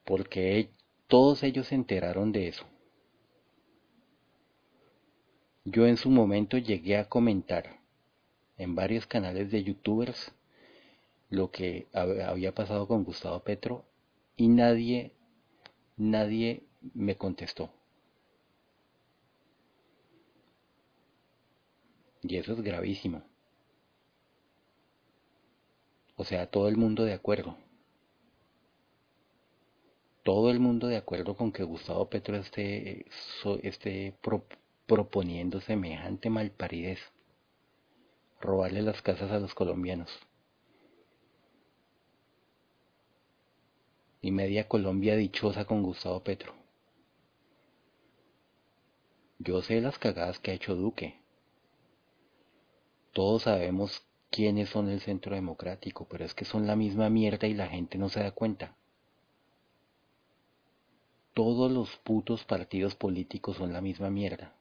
Porque 0.07 0.71
todos 1.09 1.43
ellos 1.43 1.66
se 1.66 1.75
enteraron 1.75 2.33
de 2.33 2.49
eso. 2.49 2.64
Yo 5.66 5.87
en 5.87 5.99
su 5.99 6.09
momento 6.09 6.57
llegué 6.57 6.97
a 6.97 7.07
comentar 7.11 7.81
en 8.57 8.75
varios 8.75 9.07
canales 9.07 9.50
de 9.50 9.62
youtubers 9.62 10.33
lo 11.28 11.50
que 11.50 11.87
había 11.93 12.55
pasado 12.55 12.88
con 12.88 13.05
Gustavo 13.05 13.40
Petro 13.40 13.85
y 14.38 14.49
nadie, 14.49 15.12
nadie 15.99 16.66
me 16.95 17.16
contestó. 17.16 17.71
Y 22.23 22.37
eso 22.37 22.55
es 22.55 22.61
gravísimo. 22.61 23.23
O 26.16 26.25
sea, 26.25 26.50
todo 26.50 26.69
el 26.69 26.76
mundo 26.76 27.05
de 27.05 27.12
acuerdo. 27.12 27.57
Todo 30.25 30.50
el 30.50 30.59
mundo 30.59 30.88
de 30.88 30.97
acuerdo 30.97 31.37
con 31.37 31.52
que 31.52 31.62
Gustavo 31.62 32.09
Petro 32.11 32.37
esté, 32.37 33.07
esté 33.62 34.19
proponiendo 34.87 35.61
semejante 35.61 36.31
malparidez. 36.31 36.99
Robarle 38.40 38.83
las 38.83 39.00
casas 39.02 39.31
a 39.31 39.38
los 39.38 39.55
colombianos. 39.55 40.11
Y 44.21 44.33
media 44.33 44.66
Colombia 44.66 45.14
dichosa 45.14 45.64
con 45.64 45.85
Gustavo 45.85 46.25
Petro. 46.25 46.56
Yo 49.38 49.62
sé 49.62 49.81
las 49.81 49.99
cagadas 49.99 50.38
que 50.38 50.50
ha 50.50 50.55
hecho 50.55 50.75
Duque, 50.75 51.21
todos 53.16 53.45
sabemos 53.45 54.02
quiénes 54.31 54.69
son 54.69 54.90
el 54.90 55.00
centro 55.00 55.35
democrático, 55.35 56.07
pero 56.07 56.25
es 56.25 56.35
que 56.35 56.45
son 56.45 56.66
la 56.66 56.76
misma 56.76 57.09
mierda 57.09 57.47
y 57.47 57.55
la 57.55 57.66
gente 57.66 57.97
no 57.97 58.11
se 58.11 58.21
da 58.21 58.31
cuenta. 58.33 58.76
Todos 61.33 61.73
los 61.73 61.97
putos 61.97 62.45
partidos 62.45 62.95
políticos 62.95 63.57
son 63.57 63.73
la 63.73 63.81
misma 63.81 64.11
mierda. 64.11 64.55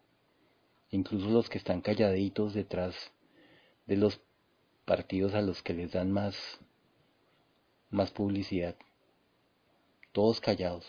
Incluso 0.89 1.29
los 1.29 1.49
que 1.49 1.57
están 1.57 1.81
calladitos 1.81 2.53
detrás 2.53 2.95
de 3.87 3.97
los 3.97 4.21
partidos 4.85 5.33
a 5.33 5.41
los 5.41 5.61
que 5.61 5.73
les 5.73 5.91
dan 5.91 6.11
más, 6.11 6.37
más 7.89 8.11
publicidad. 8.11 8.75
Todos 10.13 10.39
callados. 10.39 10.85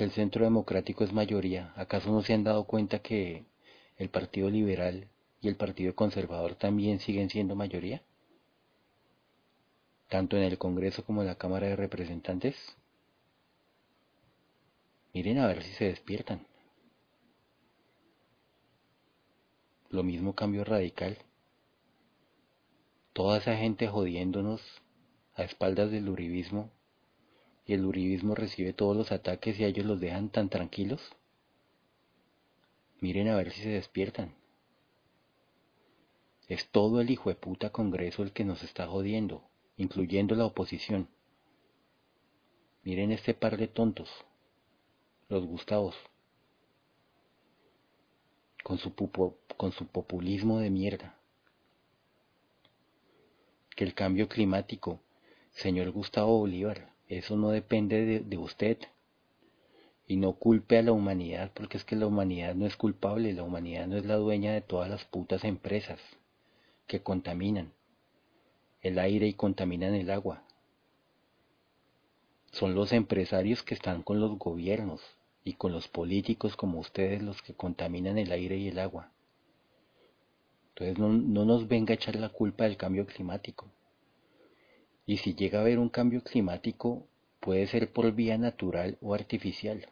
El 0.00 0.12
centro 0.12 0.44
democrático 0.44 1.04
es 1.04 1.12
mayoría. 1.12 1.74
¿Acaso 1.76 2.10
no 2.10 2.22
se 2.22 2.32
han 2.32 2.42
dado 2.42 2.64
cuenta 2.64 3.00
que 3.00 3.44
el 3.98 4.08
Partido 4.08 4.48
Liberal 4.48 5.08
y 5.42 5.48
el 5.48 5.56
Partido 5.56 5.94
Conservador 5.94 6.54
también 6.54 7.00
siguen 7.00 7.28
siendo 7.28 7.54
mayoría? 7.54 8.02
Tanto 10.08 10.38
en 10.38 10.44
el 10.44 10.56
Congreso 10.56 11.04
como 11.04 11.20
en 11.20 11.26
la 11.26 11.34
Cámara 11.34 11.66
de 11.66 11.76
Representantes. 11.76 12.56
Miren 15.12 15.36
a 15.36 15.46
ver 15.48 15.62
si 15.62 15.72
se 15.74 15.84
despiertan. 15.84 16.46
Lo 19.90 20.02
mismo 20.02 20.34
cambio 20.34 20.64
radical. 20.64 21.18
Toda 23.12 23.36
esa 23.36 23.54
gente 23.54 23.86
jodiéndonos 23.86 24.62
a 25.34 25.42
espaldas 25.42 25.90
del 25.90 26.08
uribismo 26.08 26.70
y 27.70 27.74
el 27.74 27.86
uribismo 27.86 28.34
recibe 28.34 28.72
todos 28.72 28.96
los 28.96 29.12
ataques 29.12 29.60
y 29.60 29.62
a 29.62 29.68
ellos 29.68 29.86
los 29.86 30.00
dejan 30.00 30.28
tan 30.28 30.48
tranquilos. 30.48 31.00
Miren 33.00 33.28
a 33.28 33.36
ver 33.36 33.52
si 33.52 33.62
se 33.62 33.68
despiertan. 33.68 34.34
Es 36.48 36.68
todo 36.70 37.00
el 37.00 37.10
hijo 37.10 37.30
de 37.30 37.36
puta 37.36 37.70
Congreso 37.70 38.24
el 38.24 38.32
que 38.32 38.44
nos 38.44 38.64
está 38.64 38.88
jodiendo, 38.88 39.44
incluyendo 39.76 40.34
la 40.34 40.46
oposición. 40.46 41.06
Miren 42.82 43.12
este 43.12 43.34
par 43.34 43.56
de 43.56 43.68
tontos, 43.68 44.10
los 45.28 45.46
Gustavos, 45.46 45.94
con 48.64 48.78
su, 48.78 48.92
con 49.56 49.70
su 49.70 49.86
populismo 49.86 50.58
de 50.58 50.70
mierda. 50.70 51.20
Que 53.76 53.84
el 53.84 53.94
cambio 53.94 54.28
climático, 54.28 54.98
señor 55.52 55.92
Gustavo 55.92 56.36
Bolívar, 56.36 56.90
eso 57.10 57.36
no 57.36 57.50
depende 57.50 58.20
de, 58.20 58.38
usted. 58.38 58.78
Y 60.06 60.16
no 60.16 60.34
culpe 60.34 60.78
a 60.78 60.82
la 60.82 60.92
humanidad, 60.92 61.50
porque 61.52 61.76
es 61.76 61.84
que 61.84 61.96
la 61.96 62.06
humanidad 62.06 62.54
no 62.54 62.66
es 62.66 62.76
culpable, 62.76 63.32
la 63.32 63.42
humanidad 63.42 63.88
no 63.88 63.96
es 63.96 64.06
la 64.06 64.14
dueña 64.14 64.52
de 64.52 64.60
todas 64.60 64.88
las 64.88 65.04
putas 65.04 65.44
empresas 65.44 66.00
que 66.86 67.02
contaminan 67.02 67.72
el 68.80 68.98
aire 68.98 69.26
y 69.26 69.34
contaminan 69.34 69.94
el 69.94 70.10
agua. 70.10 70.44
Son 72.52 72.74
los 72.74 72.92
empresarios 72.92 73.62
que 73.62 73.74
están 73.74 74.02
con 74.02 74.20
los 74.20 74.38
gobiernos 74.38 75.00
y 75.44 75.54
con 75.54 75.72
los 75.72 75.88
políticos 75.88 76.56
como 76.56 76.78
ustedes 76.78 77.22
los 77.22 77.42
que 77.42 77.54
contaminan 77.54 78.18
el 78.18 78.30
aire 78.30 78.56
y 78.56 78.68
el 78.68 78.78
agua. 78.78 79.10
Entonces 80.70 80.98
no, 80.98 81.08
no 81.08 81.44
nos 81.44 81.66
venga 81.66 81.92
a 81.92 81.96
echar 81.96 82.16
la 82.16 82.28
culpa 82.28 82.64
del 82.64 82.76
cambio 82.76 83.04
climático. 83.04 83.66
Y 85.10 85.16
si 85.16 85.34
llega 85.34 85.58
a 85.58 85.62
haber 85.62 85.80
un 85.80 85.88
cambio 85.88 86.22
climático, 86.22 87.04
puede 87.40 87.66
ser 87.66 87.92
por 87.92 88.12
vía 88.12 88.38
natural 88.38 88.96
o 89.00 89.12
artificial. 89.12 89.88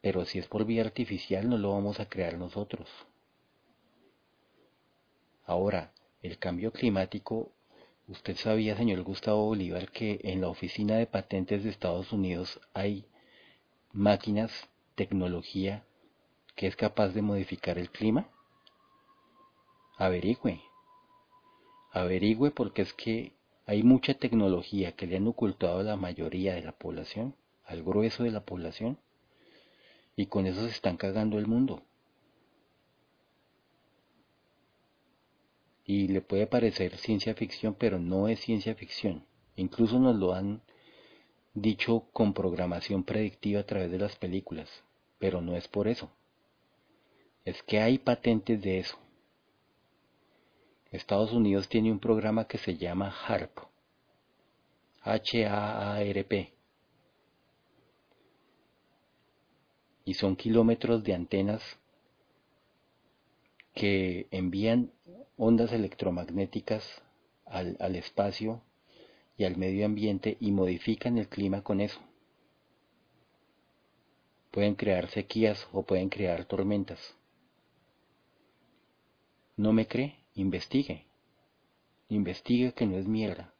Pero 0.00 0.24
si 0.24 0.38
es 0.38 0.46
por 0.46 0.64
vía 0.64 0.84
artificial, 0.84 1.50
no 1.50 1.58
lo 1.58 1.72
vamos 1.72 1.98
a 1.98 2.08
crear 2.08 2.38
nosotros. 2.38 2.88
Ahora, 5.46 5.92
el 6.22 6.38
cambio 6.38 6.70
climático, 6.70 7.50
usted 8.06 8.36
sabía, 8.36 8.76
señor 8.76 9.02
Gustavo 9.02 9.46
Bolívar, 9.46 9.90
que 9.90 10.20
en 10.22 10.42
la 10.42 10.48
oficina 10.48 10.94
de 10.94 11.08
patentes 11.08 11.64
de 11.64 11.70
Estados 11.70 12.12
Unidos 12.12 12.60
hay 12.74 13.04
máquinas, 13.90 14.52
tecnología 14.94 15.84
que 16.54 16.68
es 16.68 16.76
capaz 16.76 17.08
de 17.08 17.22
modificar 17.22 17.78
el 17.78 17.90
clima? 17.90 18.28
Averigüe. 19.96 20.62
Averigüe 21.90 22.52
porque 22.52 22.82
es 22.82 22.92
que 22.92 23.41
hay 23.72 23.82
mucha 23.82 24.14
tecnología 24.14 24.92
que 24.92 25.06
le 25.06 25.16
han 25.16 25.26
ocultado 25.26 25.80
a 25.80 25.82
la 25.82 25.96
mayoría 25.96 26.54
de 26.54 26.62
la 26.62 26.72
población, 26.72 27.34
al 27.64 27.82
grueso 27.82 28.22
de 28.22 28.30
la 28.30 28.44
población, 28.44 28.98
y 30.14 30.26
con 30.26 30.46
eso 30.46 30.60
se 30.60 30.70
están 30.70 30.96
cagando 30.96 31.38
el 31.38 31.46
mundo. 31.46 31.82
y 35.84 36.08
le 36.08 36.20
puede 36.20 36.46
parecer 36.46 36.96
ciencia 36.96 37.34
ficción, 37.34 37.74
pero 37.74 37.98
no 37.98 38.28
es 38.28 38.40
ciencia 38.40 38.74
ficción. 38.74 39.26
Incluso 39.56 39.98
nos 39.98 40.16
lo 40.16 40.32
han 40.32 40.62
dicho 41.54 42.08
con 42.12 42.32
programación 42.32 43.04
predictiva 43.04 43.60
a 43.60 43.66
través 43.66 43.90
de 43.90 43.98
las 43.98 44.16
películas, 44.16 44.70
pero 45.18 45.42
no 45.42 45.56
es 45.56 45.68
por 45.68 45.88
eso. 45.88 46.10
Es 47.44 47.62
que 47.64 47.80
hay 47.80 47.98
patentes 47.98 48.62
de 48.62 48.78
eso. 48.78 48.96
Estados 50.92 51.32
Unidos 51.32 51.70
tiene 51.70 51.90
un 51.90 51.98
programa 51.98 52.46
que 52.46 52.58
se 52.58 52.76
llama 52.76 53.14
HARP. 53.26 53.58
H-A-A-R-P. 55.00 56.52
Y 60.04 60.14
son 60.14 60.36
kilómetros 60.36 61.02
de 61.02 61.14
antenas 61.14 61.62
que 63.74 64.26
envían 64.30 64.92
ondas 65.38 65.72
electromagnéticas 65.72 66.84
al, 67.46 67.76
al 67.80 67.96
espacio 67.96 68.62
y 69.38 69.44
al 69.44 69.56
medio 69.56 69.86
ambiente 69.86 70.36
y 70.40 70.52
modifican 70.52 71.16
el 71.16 71.28
clima 71.28 71.62
con 71.62 71.80
eso. 71.80 72.00
Pueden 74.50 74.74
crear 74.74 75.08
sequías 75.08 75.66
o 75.72 75.84
pueden 75.84 76.10
crear 76.10 76.44
tormentas. 76.44 77.00
¿No 79.56 79.72
me 79.72 79.86
cree? 79.88 80.21
Investigue. 80.34 81.06
Investigue 82.08 82.72
que 82.72 82.86
no 82.86 82.96
es 82.96 83.06
mierda. 83.06 83.52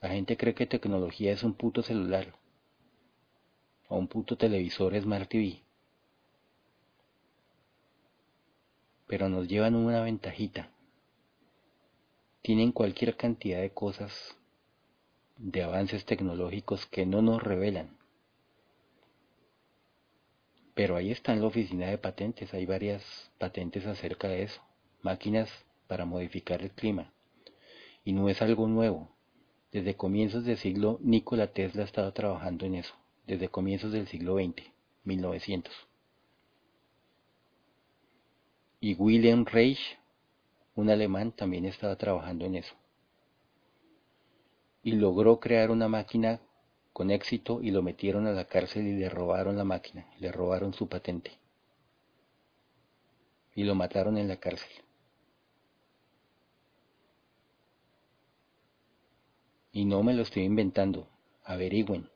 La 0.00 0.10
gente 0.10 0.36
cree 0.36 0.54
que 0.54 0.66
tecnología 0.66 1.32
es 1.32 1.42
un 1.42 1.54
puto 1.54 1.82
celular 1.82 2.34
o 3.88 3.96
un 3.96 4.08
puto 4.08 4.36
televisor 4.36 4.98
Smart 5.00 5.28
TV. 5.28 5.64
pero 9.06 9.28
nos 9.28 9.48
llevan 9.48 9.74
una 9.74 10.02
ventajita. 10.02 10.70
Tienen 12.42 12.72
cualquier 12.72 13.16
cantidad 13.16 13.60
de 13.60 13.70
cosas, 13.70 14.36
de 15.36 15.62
avances 15.62 16.04
tecnológicos 16.04 16.86
que 16.86 17.06
no 17.06 17.22
nos 17.22 17.42
revelan. 17.42 17.96
Pero 20.74 20.96
ahí 20.96 21.12
está 21.12 21.32
en 21.32 21.40
la 21.40 21.46
oficina 21.46 21.86
de 21.86 21.98
patentes, 21.98 22.52
hay 22.52 22.66
varias 22.66 23.30
patentes 23.38 23.86
acerca 23.86 24.28
de 24.28 24.42
eso, 24.42 24.60
máquinas 25.04 25.50
para 25.86 26.04
modificar 26.04 26.62
el 26.62 26.70
clima. 26.70 27.12
Y 28.04 28.12
no 28.12 28.28
es 28.28 28.42
algo 28.42 28.66
nuevo. 28.66 29.10
Desde 29.72 29.96
comienzos 29.96 30.44
del 30.44 30.56
siglo, 30.56 30.98
Nikola 31.02 31.48
Tesla 31.48 31.82
ha 31.82 31.86
estado 31.86 32.12
trabajando 32.12 32.64
en 32.64 32.76
eso, 32.76 32.94
desde 33.26 33.48
comienzos 33.48 33.92
del 33.92 34.06
siglo 34.06 34.36
XX, 34.36 34.62
1900. 35.04 35.72
Y 38.80 38.94
Wilhelm 38.94 39.46
Reich, 39.46 39.98
un 40.76 40.90
alemán, 40.90 41.32
también 41.32 41.64
estaba 41.64 41.96
trabajando 41.96 42.44
en 42.44 42.56
eso. 42.56 42.74
Y 44.82 44.92
logró 44.92 45.40
crear 45.40 45.70
una 45.70 45.88
máquina 45.88 46.40
con 46.92 47.10
éxito 47.10 47.60
y 47.60 47.72
lo 47.72 47.82
metieron 47.82 48.28
a 48.28 48.32
la 48.32 48.44
cárcel 48.44 48.86
y 48.86 48.94
le 48.94 49.08
robaron 49.08 49.56
la 49.56 49.64
máquina, 49.64 50.06
le 50.20 50.30
robaron 50.30 50.72
su 50.74 50.88
patente. 50.88 51.32
Y 53.56 53.64
lo 53.64 53.74
mataron 53.74 54.18
en 54.18 54.28
la 54.28 54.36
cárcel. 54.36 54.83
Y 59.74 59.84
no 59.86 60.04
me 60.04 60.14
lo 60.14 60.22
estoy 60.22 60.44
inventando, 60.44 61.08
averigüen. 61.42 62.08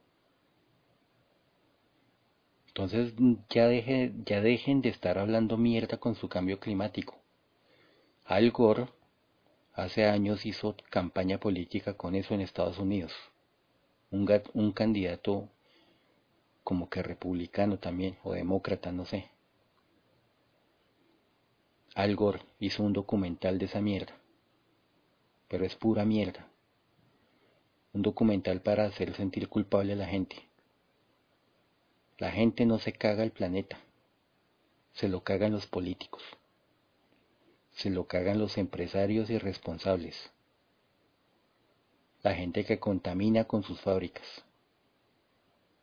Entonces 2.68 3.12
ya, 3.50 3.66
deje, 3.66 4.12
ya 4.24 4.40
dejen 4.40 4.80
de 4.80 4.90
estar 4.90 5.18
hablando 5.18 5.56
mierda 5.56 5.96
con 5.96 6.14
su 6.14 6.28
cambio 6.28 6.60
climático. 6.60 7.16
Al 8.24 8.52
Gore 8.52 8.86
hace 9.74 10.04
años 10.04 10.46
hizo 10.46 10.76
campaña 10.88 11.38
política 11.38 11.94
con 11.94 12.14
eso 12.14 12.32
en 12.32 12.42
Estados 12.42 12.78
Unidos. 12.78 13.12
Un, 14.12 14.30
un 14.54 14.70
candidato 14.70 15.48
como 16.62 16.88
que 16.88 17.02
republicano 17.02 17.80
también, 17.80 18.18
o 18.22 18.34
demócrata, 18.34 18.92
no 18.92 19.04
sé. 19.04 19.30
Al 21.96 22.14
Gore 22.14 22.42
hizo 22.60 22.84
un 22.84 22.92
documental 22.92 23.58
de 23.58 23.64
esa 23.64 23.80
mierda. 23.80 24.14
Pero 25.48 25.64
es 25.64 25.74
pura 25.74 26.04
mierda. 26.04 26.46
Un 27.92 28.02
documental 28.02 28.60
para 28.60 28.84
hacer 28.84 29.14
sentir 29.14 29.48
culpable 29.48 29.94
a 29.94 29.96
la 29.96 30.06
gente. 30.06 30.36
La 32.18 32.30
gente 32.32 32.66
no 32.66 32.78
se 32.78 32.92
caga 32.92 33.22
el 33.22 33.30
planeta, 33.30 33.78
se 34.92 35.08
lo 35.08 35.22
cagan 35.22 35.52
los 35.52 35.66
políticos, 35.66 36.22
se 37.70 37.90
lo 37.90 38.08
cagan 38.08 38.38
los 38.38 38.58
empresarios 38.58 39.30
irresponsables, 39.30 40.32
la 42.22 42.34
gente 42.34 42.64
que 42.64 42.80
contamina 42.80 43.44
con 43.44 43.62
sus 43.62 43.80
fábricas, 43.80 44.26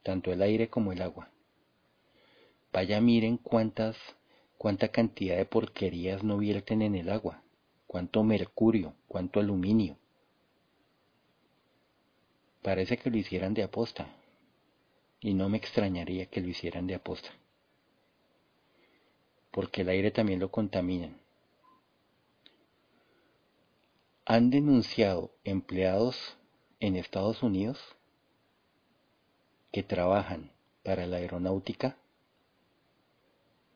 tanto 0.04 0.34
el 0.34 0.42
aire 0.42 0.70
como 0.70 0.92
el 0.92 1.02
agua. 1.02 1.30
Vaya 2.74 3.00
miren 3.00 3.38
cuántas, 3.38 3.96
cuánta 4.58 4.90
cantidad 4.90 5.38
de 5.38 5.46
porquerías 5.46 6.24
no 6.24 6.38
vierten 6.38 6.82
en 6.82 6.96
el 6.96 7.10
agua, 7.10 7.42
cuánto 7.88 8.24
mercurio, 8.24 8.94
cuánto 9.08 9.40
aluminio. 9.40 9.98
Parece 12.66 12.98
que 12.98 13.12
lo 13.12 13.18
hicieran 13.18 13.54
de 13.54 13.62
aposta, 13.62 14.08
y 15.20 15.36
no 15.36 15.50
me 15.50 15.58
extrañaría 15.58 16.26
que 16.26 16.42
lo 16.42 16.48
hicieran 16.48 16.88
de 16.88 16.96
aposta, 16.96 17.30
porque 19.52 19.82
el 19.82 19.90
aire 19.90 20.10
también 20.10 20.40
lo 20.40 20.50
contaminan. 20.50 21.16
Han 24.26 24.50
denunciado 24.50 25.30
empleados 25.44 26.38
en 26.80 26.96
Estados 26.96 27.44
Unidos 27.44 27.80
que 29.72 29.84
trabajan 29.84 30.52
para 30.82 31.06
la 31.06 31.18
aeronáutica, 31.18 31.98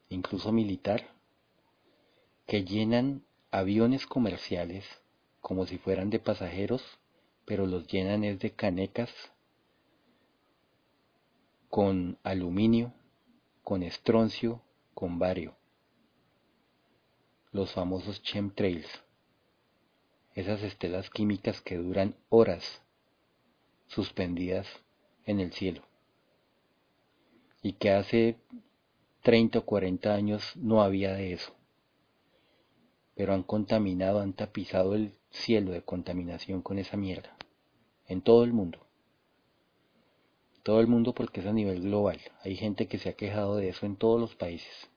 incluso 0.09 0.51
militar, 0.51 1.13
que 2.47 2.63
llenan 2.65 3.23
aviones 3.51 4.07
comerciales 4.07 4.83
como 5.41 5.67
si 5.67 5.77
fueran 5.77 6.09
de 6.09 6.17
pasajeros, 6.17 6.81
pero 7.49 7.65
los 7.65 7.87
llenan 7.87 8.23
es 8.23 8.37
de 8.37 8.51
canecas 8.51 9.09
con 11.67 12.19
aluminio, 12.21 12.93
con 13.63 13.81
estroncio, 13.81 14.61
con 14.93 15.17
bario. 15.17 15.57
Los 17.51 17.71
famosos 17.71 18.21
chemtrails. 18.21 18.87
Esas 20.35 20.61
estelas 20.61 21.09
químicas 21.09 21.59
que 21.61 21.77
duran 21.77 22.15
horas 22.29 22.83
suspendidas 23.87 24.67
en 25.25 25.39
el 25.39 25.51
cielo. 25.51 25.81
Y 27.63 27.73
que 27.73 27.89
hace 27.89 28.37
30 29.23 29.57
o 29.57 29.65
40 29.65 30.13
años 30.13 30.55
no 30.55 30.83
había 30.83 31.13
de 31.15 31.33
eso. 31.33 31.55
Pero 33.15 33.33
han 33.33 33.41
contaminado, 33.41 34.19
han 34.19 34.33
tapizado 34.33 34.93
el 34.93 35.15
cielo 35.31 35.71
de 35.71 35.81
contaminación 35.81 36.61
con 36.61 36.77
esa 36.77 36.95
mierda. 36.95 37.38
En 38.09 38.21
todo 38.21 38.43
el 38.43 38.51
mundo 38.51 38.89
todo 40.69 40.81
el 40.81 40.87
mundo 40.87 41.13
porque 41.13 41.39
es 41.39 41.47
a 41.47 41.51
nivel 41.51 41.81
global. 41.81 42.19
Hay 42.43 42.55
gente 42.55 42.87
que 42.87 42.99
se 42.99 43.09
ha 43.09 43.13
quejado 43.13 43.55
de 43.55 43.69
eso 43.69 43.87
en 43.87 43.95
todos 43.95 44.19
los 44.21 44.35
países. 44.35 44.89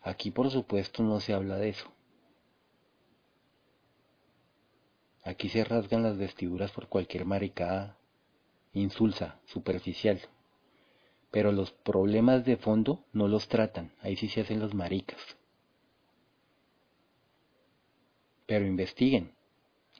Aquí 0.00 0.30
por 0.30 0.50
supuesto 0.50 1.02
no 1.02 1.20
se 1.20 1.34
habla 1.34 1.56
de 1.56 1.68
eso. 1.68 1.92
Aquí 5.22 5.50
se 5.50 5.64
rasgan 5.64 6.02
las 6.02 6.16
vestiduras 6.16 6.72
por 6.72 6.88
cualquier 6.88 7.26
maricada 7.26 7.98
insulsa, 8.72 9.38
superficial. 9.44 10.18
Pero 11.30 11.52
los 11.52 11.72
problemas 11.72 12.46
de 12.46 12.56
fondo 12.56 13.04
no 13.12 13.28
los 13.28 13.48
tratan, 13.48 13.92
ahí 14.00 14.16
sí 14.16 14.28
se 14.28 14.40
hacen 14.40 14.60
los 14.60 14.72
maricas. 14.72 15.20
Pero 18.46 18.64
investiguen, 18.64 19.34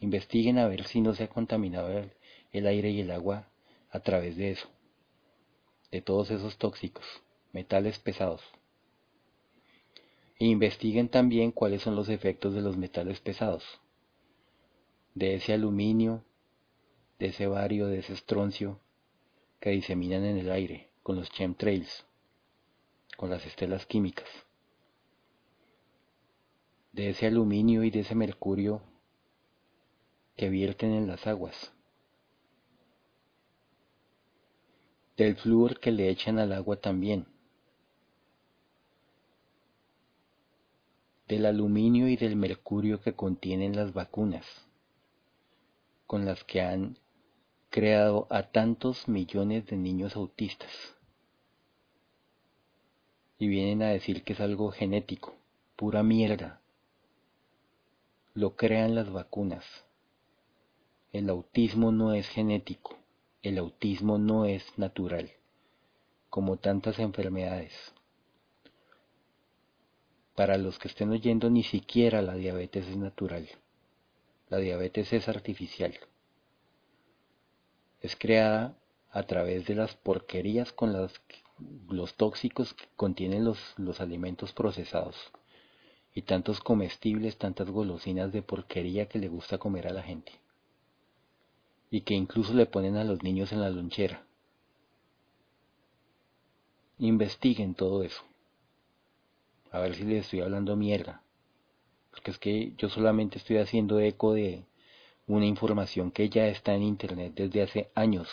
investiguen 0.00 0.58
a 0.58 0.66
ver 0.66 0.84
si 0.84 1.00
no 1.00 1.14
se 1.14 1.24
ha 1.24 1.28
contaminado 1.28 2.10
el, 2.52 2.66
aire 2.66 2.90
y 2.90 3.00
el 3.00 3.10
agua 3.10 3.48
a 3.90 4.00
través 4.00 4.36
de 4.36 4.50
eso, 4.50 4.68
de 5.90 6.00
todos 6.00 6.30
esos 6.30 6.56
tóxicos, 6.56 7.04
metales 7.52 7.98
pesados. 7.98 8.42
E 10.38 10.46
investiguen 10.46 11.10
también 11.10 11.52
cuáles 11.52 11.82
son 11.82 11.96
los 11.96 12.08
efectos 12.08 12.54
de 12.54 12.62
los 12.62 12.78
metales 12.78 13.20
pesados, 13.20 13.64
de 15.14 15.34
ese 15.34 15.52
aluminio, 15.52 16.24
de 17.18 17.26
ese 17.26 17.46
bario, 17.46 17.86
de 17.86 17.98
ese 17.98 18.14
estroncio 18.14 18.80
que 19.60 19.70
diseminan 19.70 20.24
en 20.24 20.38
el 20.38 20.50
aire 20.50 20.88
con 21.02 21.16
los 21.16 21.30
chemtrails, 21.30 22.06
con 23.18 23.28
las 23.28 23.44
estelas 23.44 23.84
químicas, 23.84 24.28
de 26.92 27.10
ese 27.10 27.26
aluminio 27.26 27.84
y 27.84 27.90
de 27.90 28.00
ese 28.00 28.14
mercurio 28.14 28.82
que 30.40 30.48
vierten 30.48 30.94
en 30.94 31.06
las 31.06 31.26
aguas. 31.26 31.70
del 35.18 35.36
flúor 35.36 35.80
que 35.80 35.90
le 35.90 36.08
echan 36.08 36.38
al 36.38 36.54
agua 36.54 36.76
también, 36.76 37.26
del 41.28 41.44
aluminio 41.44 42.08
y 42.08 42.16
del 42.16 42.36
mercurio 42.36 43.02
que 43.02 43.12
contienen 43.12 43.76
las 43.76 43.92
vacunas, 43.92 44.46
con 46.06 46.24
las 46.24 46.42
que 46.44 46.62
han 46.62 46.96
creado 47.68 48.26
a 48.30 48.44
tantos 48.44 49.08
millones 49.08 49.66
de 49.66 49.76
niños 49.76 50.16
autistas. 50.16 50.72
Y 53.38 53.46
vienen 53.46 53.82
a 53.82 53.90
decir 53.90 54.24
que 54.24 54.32
es 54.32 54.40
algo 54.40 54.70
genético, 54.70 55.34
pura 55.76 56.02
mierda. 56.02 56.62
Lo 58.32 58.56
crean 58.56 58.94
las 58.94 59.12
vacunas. 59.12 59.66
El 61.12 61.28
autismo 61.28 61.92
no 61.92 62.14
es 62.14 62.28
genético 62.28 63.00
el 63.42 63.56
autismo 63.56 64.18
no 64.18 64.44
es 64.44 64.62
natural, 64.76 65.30
como 66.28 66.58
tantas 66.58 66.98
enfermedades. 66.98 67.72
Para 70.34 70.58
los 70.58 70.78
que 70.78 70.88
estén 70.88 71.10
oyendo, 71.10 71.48
ni 71.48 71.62
siquiera 71.62 72.20
la 72.20 72.34
diabetes 72.34 72.86
es 72.86 72.98
natural. 72.98 73.48
La 74.50 74.58
diabetes 74.58 75.10
es 75.14 75.26
artificial. 75.28 75.98
Es 78.02 78.14
creada 78.14 78.76
a 79.10 79.22
través 79.22 79.66
de 79.66 79.74
las 79.74 79.96
porquerías 79.96 80.72
con 80.72 80.92
las, 80.92 81.22
los 81.88 82.14
tóxicos 82.14 82.74
que 82.74 82.88
contienen 82.96 83.46
los, 83.46 83.58
los 83.78 84.02
alimentos 84.02 84.52
procesados 84.52 85.16
y 86.14 86.22
tantos 86.22 86.60
comestibles, 86.60 87.38
tantas 87.38 87.70
golosinas 87.70 88.32
de 88.32 88.42
porquería 88.42 89.08
que 89.08 89.18
le 89.18 89.28
gusta 89.28 89.56
comer 89.56 89.88
a 89.88 89.94
la 89.94 90.02
gente 90.02 90.32
y 91.90 92.02
que 92.02 92.14
incluso 92.14 92.54
le 92.54 92.66
ponen 92.66 92.96
a 92.96 93.04
los 93.04 93.22
niños 93.22 93.52
en 93.52 93.60
la 93.60 93.70
lonchera. 93.70 94.24
Investiguen 96.98 97.74
todo 97.74 98.04
eso. 98.04 98.22
A 99.72 99.80
ver 99.80 99.94
si 99.94 100.04
les 100.04 100.24
estoy 100.24 100.40
hablando 100.40 100.76
mierda. 100.76 101.22
Porque 102.10 102.30
es 102.30 102.38
que 102.38 102.74
yo 102.76 102.88
solamente 102.88 103.38
estoy 103.38 103.58
haciendo 103.58 104.00
eco 104.00 104.34
de 104.34 104.64
una 105.26 105.46
información 105.46 106.10
que 106.10 106.28
ya 106.28 106.46
está 106.48 106.74
en 106.74 106.82
Internet 106.82 107.34
desde 107.34 107.62
hace 107.62 107.90
años, 107.94 108.28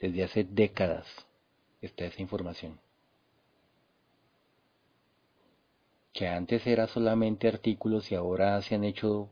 desde 0.00 0.24
hace 0.24 0.44
décadas. 0.44 1.06
Está 1.80 2.06
esa 2.06 2.22
información. 2.22 2.80
Que 6.12 6.28
antes 6.28 6.66
era 6.66 6.86
solamente 6.86 7.46
artículos 7.46 8.10
y 8.10 8.14
ahora 8.14 8.60
se 8.62 8.74
han 8.74 8.84
hecho 8.84 9.28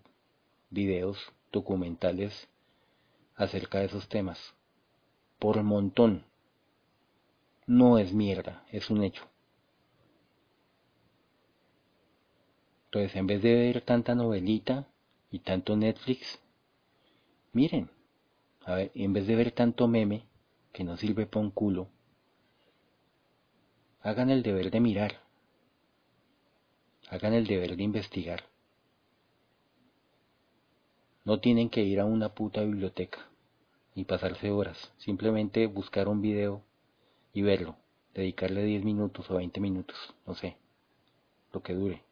videos 0.70 1.32
documentales 1.50 2.48
acerca 3.36 3.78
de 3.78 3.86
esos 3.86 4.08
temas. 4.08 4.54
Por 5.38 5.62
montón. 5.62 6.24
No 7.66 7.98
es 7.98 8.12
mierda, 8.12 8.64
es 8.70 8.90
un 8.90 9.02
hecho. 9.02 9.26
Entonces, 12.86 13.16
en 13.16 13.26
vez 13.26 13.42
de 13.42 13.54
ver 13.54 13.80
tanta 13.80 14.14
novelita 14.14 14.86
y 15.30 15.40
tanto 15.40 15.76
Netflix, 15.76 16.38
miren, 17.52 17.90
a 18.64 18.74
ver, 18.74 18.92
en 18.94 19.12
vez 19.12 19.26
de 19.26 19.34
ver 19.34 19.50
tanto 19.50 19.88
meme 19.88 20.24
que 20.72 20.84
no 20.84 20.96
sirve 20.96 21.26
para 21.26 21.44
un 21.44 21.50
culo, 21.50 21.88
hagan 24.00 24.30
el 24.30 24.42
deber 24.42 24.70
de 24.70 24.80
mirar, 24.80 25.20
hagan 27.08 27.32
el 27.32 27.46
deber 27.46 27.76
de 27.76 27.82
investigar. 27.82 28.53
No 31.24 31.40
tienen 31.40 31.70
que 31.70 31.82
ir 31.82 32.00
a 32.00 32.04
una 32.04 32.34
puta 32.34 32.62
biblioteca 32.62 33.26
ni 33.94 34.04
pasarse 34.04 34.50
horas, 34.50 34.92
simplemente 34.98 35.66
buscar 35.66 36.08
un 36.08 36.20
video 36.20 36.62
y 37.32 37.42
verlo, 37.42 37.76
dedicarle 38.12 38.64
10 38.64 38.84
minutos 38.84 39.30
o 39.30 39.36
20 39.36 39.60
minutos, 39.60 39.96
no 40.26 40.34
sé, 40.34 40.56
lo 41.52 41.62
que 41.62 41.74
dure. 41.74 42.02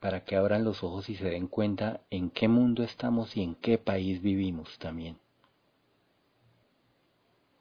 Para 0.00 0.24
que 0.24 0.36
abran 0.36 0.64
los 0.64 0.82
ojos 0.82 1.08
y 1.08 1.16
se 1.16 1.30
den 1.30 1.48
cuenta 1.48 2.00
en 2.10 2.30
qué 2.30 2.46
mundo 2.46 2.82
estamos 2.82 3.36
y 3.36 3.42
en 3.42 3.54
qué 3.54 3.78
país 3.78 4.22
vivimos 4.22 4.78
también. 4.78 5.18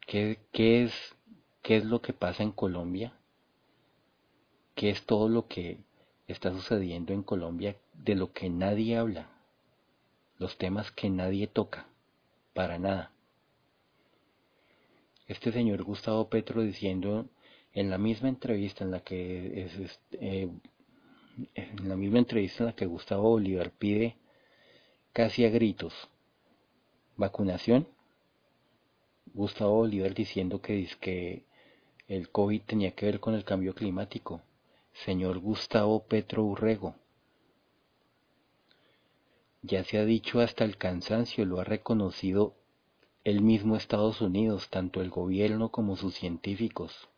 ¿Qué, 0.05 0.39
qué 0.51 0.83
es, 0.83 0.93
qué 1.61 1.77
es 1.77 1.85
lo 1.85 2.01
que 2.01 2.13
pasa 2.13 2.43
en 2.43 2.51
Colombia? 2.51 3.13
¿Qué 4.75 4.89
es 4.89 5.05
todo 5.05 5.29
lo 5.29 5.47
que 5.47 5.79
está 6.27 6.51
sucediendo 6.51 7.13
en 7.13 7.23
Colombia 7.23 7.75
de 7.93 8.15
lo 8.15 8.33
que 8.33 8.49
nadie 8.49 8.97
habla? 8.97 9.29
Los 10.37 10.57
temas 10.57 10.91
que 10.91 11.09
nadie 11.09 11.47
toca, 11.47 11.87
para 12.53 12.79
nada. 12.79 13.11
Este 15.27 15.51
señor 15.51 15.83
Gustavo 15.83 16.29
Petro 16.29 16.61
diciendo 16.61 17.27
en 17.73 17.89
la 17.89 17.97
misma 17.97 18.29
entrevista 18.29 18.83
en 18.83 18.91
la 18.91 18.99
que 18.99 19.63
es, 19.63 19.99
eh, 20.13 20.49
en 21.55 21.89
la 21.89 21.95
misma 21.95 22.19
entrevista 22.19 22.63
en 22.63 22.67
la 22.67 22.75
que 22.75 22.85
Gustavo 22.85 23.29
Bolívar 23.29 23.71
pide 23.71 24.17
casi 25.13 25.45
a 25.45 25.49
gritos 25.49 25.93
vacunación, 27.15 27.87
Gustavo 29.33 29.75
Bolívar 29.75 30.13
diciendo 30.13 30.61
que, 30.61 30.87
que 30.99 31.43
el 32.07 32.29
COVID 32.29 32.61
tenía 32.61 32.91
que 32.91 33.05
ver 33.05 33.19
con 33.19 33.33
el 33.33 33.43
cambio 33.43 33.73
climático. 33.73 34.41
Señor 34.93 35.39
Gustavo 35.39 36.05
Petro 36.05 36.43
Urrego, 36.43 36.95
ya 39.61 39.83
se 39.83 39.97
ha 39.97 40.05
dicho 40.05 40.41
hasta 40.41 40.65
el 40.65 40.77
cansancio, 40.77 41.45
lo 41.45 41.59
ha 41.59 41.63
reconocido 41.63 42.53
el 43.23 43.41
mismo 43.41 43.77
Estados 43.77 44.19
Unidos, 44.21 44.69
tanto 44.69 45.01
el 45.01 45.09
gobierno 45.09 45.69
como 45.69 45.95
sus 45.95 46.15
científicos. 46.15 47.09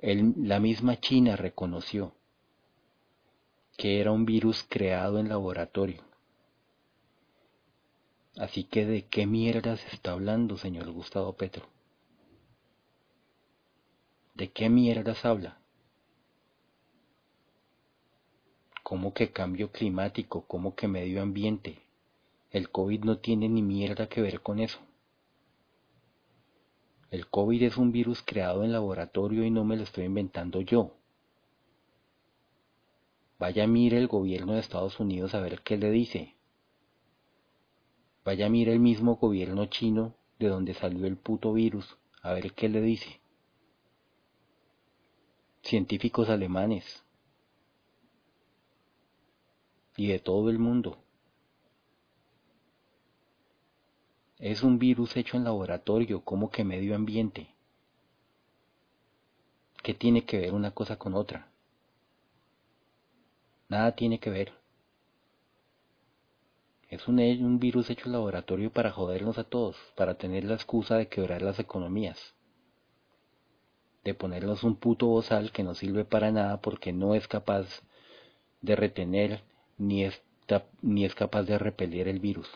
la 0.00 0.60
misma 0.60 1.00
China 1.00 1.36
reconoció 1.36 2.12
que 3.76 4.00
era 4.00 4.10
un 4.10 4.24
virus 4.24 4.64
creado 4.68 5.18
en 5.18 5.28
laboratorio. 5.28 6.02
Así 8.36 8.64
que 8.64 8.84
de 8.84 9.06
qué 9.06 9.26
mierda 9.26 9.76
se 9.76 9.88
está 9.94 10.12
hablando, 10.12 10.56
señor 10.56 10.90
Gustavo 10.90 11.34
Petro. 11.34 11.66
¿De 14.34 14.50
qué 14.50 14.68
mierdas 14.68 15.24
habla? 15.24 15.58
¿Cómo 18.88 19.12
que 19.12 19.32
cambio 19.32 19.72
climático? 19.72 20.46
¿Cómo 20.46 20.76
que 20.76 20.86
medio 20.86 21.20
ambiente? 21.20 21.80
El 22.52 22.70
COVID 22.70 23.02
no 23.02 23.18
tiene 23.18 23.48
ni 23.48 23.60
mierda 23.60 24.08
que 24.08 24.20
ver 24.20 24.42
con 24.42 24.60
eso. 24.60 24.78
El 27.10 27.26
COVID 27.26 27.64
es 27.64 27.78
un 27.78 27.90
virus 27.90 28.22
creado 28.22 28.62
en 28.62 28.70
laboratorio 28.70 29.44
y 29.44 29.50
no 29.50 29.64
me 29.64 29.76
lo 29.76 29.82
estoy 29.82 30.04
inventando 30.04 30.60
yo. 30.60 30.92
Vaya 33.40 33.66
mire 33.66 33.98
el 33.98 34.06
gobierno 34.06 34.52
de 34.52 34.60
Estados 34.60 35.00
Unidos 35.00 35.34
a 35.34 35.40
ver 35.40 35.62
qué 35.62 35.76
le 35.76 35.90
dice. 35.90 36.36
Vaya 38.24 38.48
mire 38.48 38.72
el 38.72 38.78
mismo 38.78 39.16
gobierno 39.16 39.66
chino 39.66 40.14
de 40.38 40.46
donde 40.46 40.74
salió 40.74 41.08
el 41.08 41.16
puto 41.16 41.52
virus 41.52 41.96
a 42.22 42.32
ver 42.34 42.52
qué 42.52 42.68
le 42.68 42.82
dice. 42.82 43.20
Científicos 45.62 46.28
alemanes 46.28 47.02
y 49.96 50.08
de 50.08 50.18
todo 50.18 50.50
el 50.50 50.58
mundo. 50.58 50.98
Es 54.38 54.62
un 54.62 54.78
virus 54.78 55.16
hecho 55.16 55.36
en 55.36 55.44
laboratorio, 55.44 56.22
como 56.22 56.50
que 56.50 56.62
medio 56.62 56.94
ambiente. 56.94 57.48
¿Qué 59.82 59.94
tiene 59.94 60.24
que 60.24 60.38
ver 60.38 60.52
una 60.52 60.72
cosa 60.72 60.98
con 60.98 61.14
otra? 61.14 61.48
Nada 63.68 63.96
tiene 63.96 64.20
que 64.20 64.30
ver. 64.30 64.52
Es 66.88 67.08
un, 67.08 67.58
virus 67.58 67.90
hecho 67.90 68.06
en 68.06 68.12
laboratorio 68.12 68.70
para 68.70 68.92
jodernos 68.92 69.38
a 69.38 69.44
todos, 69.44 69.76
para 69.96 70.18
tener 70.18 70.44
la 70.44 70.54
excusa 70.54 70.96
de 70.96 71.08
quebrar 71.08 71.42
las 71.42 71.58
economías, 71.58 72.34
de 74.04 74.14
ponernos 74.14 74.62
un 74.62 74.76
puto 74.76 75.06
bozal 75.06 75.50
que 75.50 75.64
no 75.64 75.74
sirve 75.74 76.04
para 76.04 76.30
nada 76.30 76.60
porque 76.60 76.92
no 76.92 77.14
es 77.16 77.26
capaz 77.26 77.82
de 78.60 78.76
retener 78.76 79.42
ni 79.78 80.04
es, 80.04 80.22
ni 80.82 81.04
es 81.04 81.14
capaz 81.14 81.42
de 81.44 81.58
repeler 81.58 82.08
el 82.08 82.20
virus. 82.20 82.48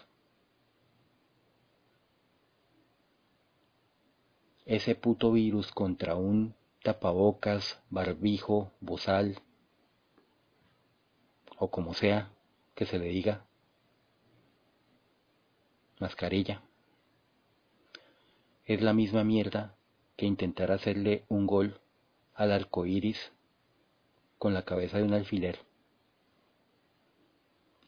ese 4.71 4.95
puto 4.95 5.33
virus 5.33 5.73
contra 5.73 6.15
un 6.15 6.55
tapabocas, 6.85 7.83
barbijo, 7.91 8.71
bozal, 8.81 9.43
o 11.59 11.73
como 11.73 11.93
sea 11.93 12.31
que 12.77 12.87
se 12.87 13.01
le 13.01 13.07
diga, 13.07 13.45
mascarilla. 15.99 16.63
Es 18.65 18.81
la 18.81 18.93
misma 18.93 19.25
mierda 19.25 19.75
que 20.17 20.27
intentar 20.27 20.71
hacerle 20.71 21.25
un 21.29 21.49
gol 21.49 21.81
al 22.35 22.53
arco 22.53 22.87
iris 22.87 23.33
con 24.39 24.55
la 24.55 24.65
cabeza 24.65 24.99
de 24.99 25.03
un 25.03 25.15
alfiler. 25.15 25.59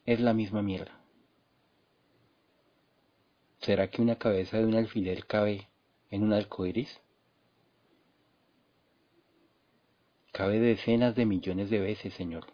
Es 0.05 0.19
la 0.19 0.35
misma 0.35 0.62
mierda. 0.62 0.99
¿Será 3.61 3.88
que 3.88 4.03
una 4.03 4.19
cabeza 4.19 4.59
de 4.59 4.67
un 4.67 4.75
alfiler 4.75 5.27
cabe 5.27 5.69
en 6.11 6.25
un 6.25 6.33
arco 6.33 6.67
iris? 6.67 7.01
Cabe 10.33 10.59
decenas 10.59 11.15
de 11.15 11.25
millones 11.25 11.71
de 11.71 11.79
veces, 11.79 12.15
Señor. 12.15 12.47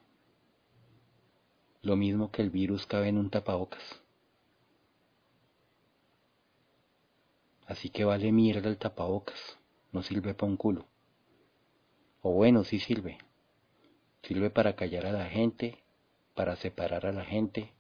Lo 1.81 1.97
mismo 1.97 2.31
que 2.31 2.43
el 2.43 2.51
virus 2.51 2.85
cabe 2.85 3.09
en 3.09 3.17
un 3.17 3.31
tapabocas. 3.31 4.03
Así 7.67 7.89
que 7.89 8.05
vale 8.05 8.31
mierda 8.31 8.69
el 8.69 8.77
tapabocas. 8.77 9.59
No 9.93 10.03
sirve 10.03 10.35
para 10.35 10.51
un 10.51 10.59
culo. 10.59 10.87
O 12.21 12.33
bueno, 12.33 12.65
sí 12.65 12.79
sirve. 12.79 13.17
Sirve 14.23 14.51
para 14.51 14.77
callar 14.77 15.07
a 15.07 15.13
la 15.13 15.27
gente, 15.27 15.83
para 16.39 16.55
separar 16.55 17.05
a 17.05 17.11
la 17.11 17.25
gente, 17.25 17.73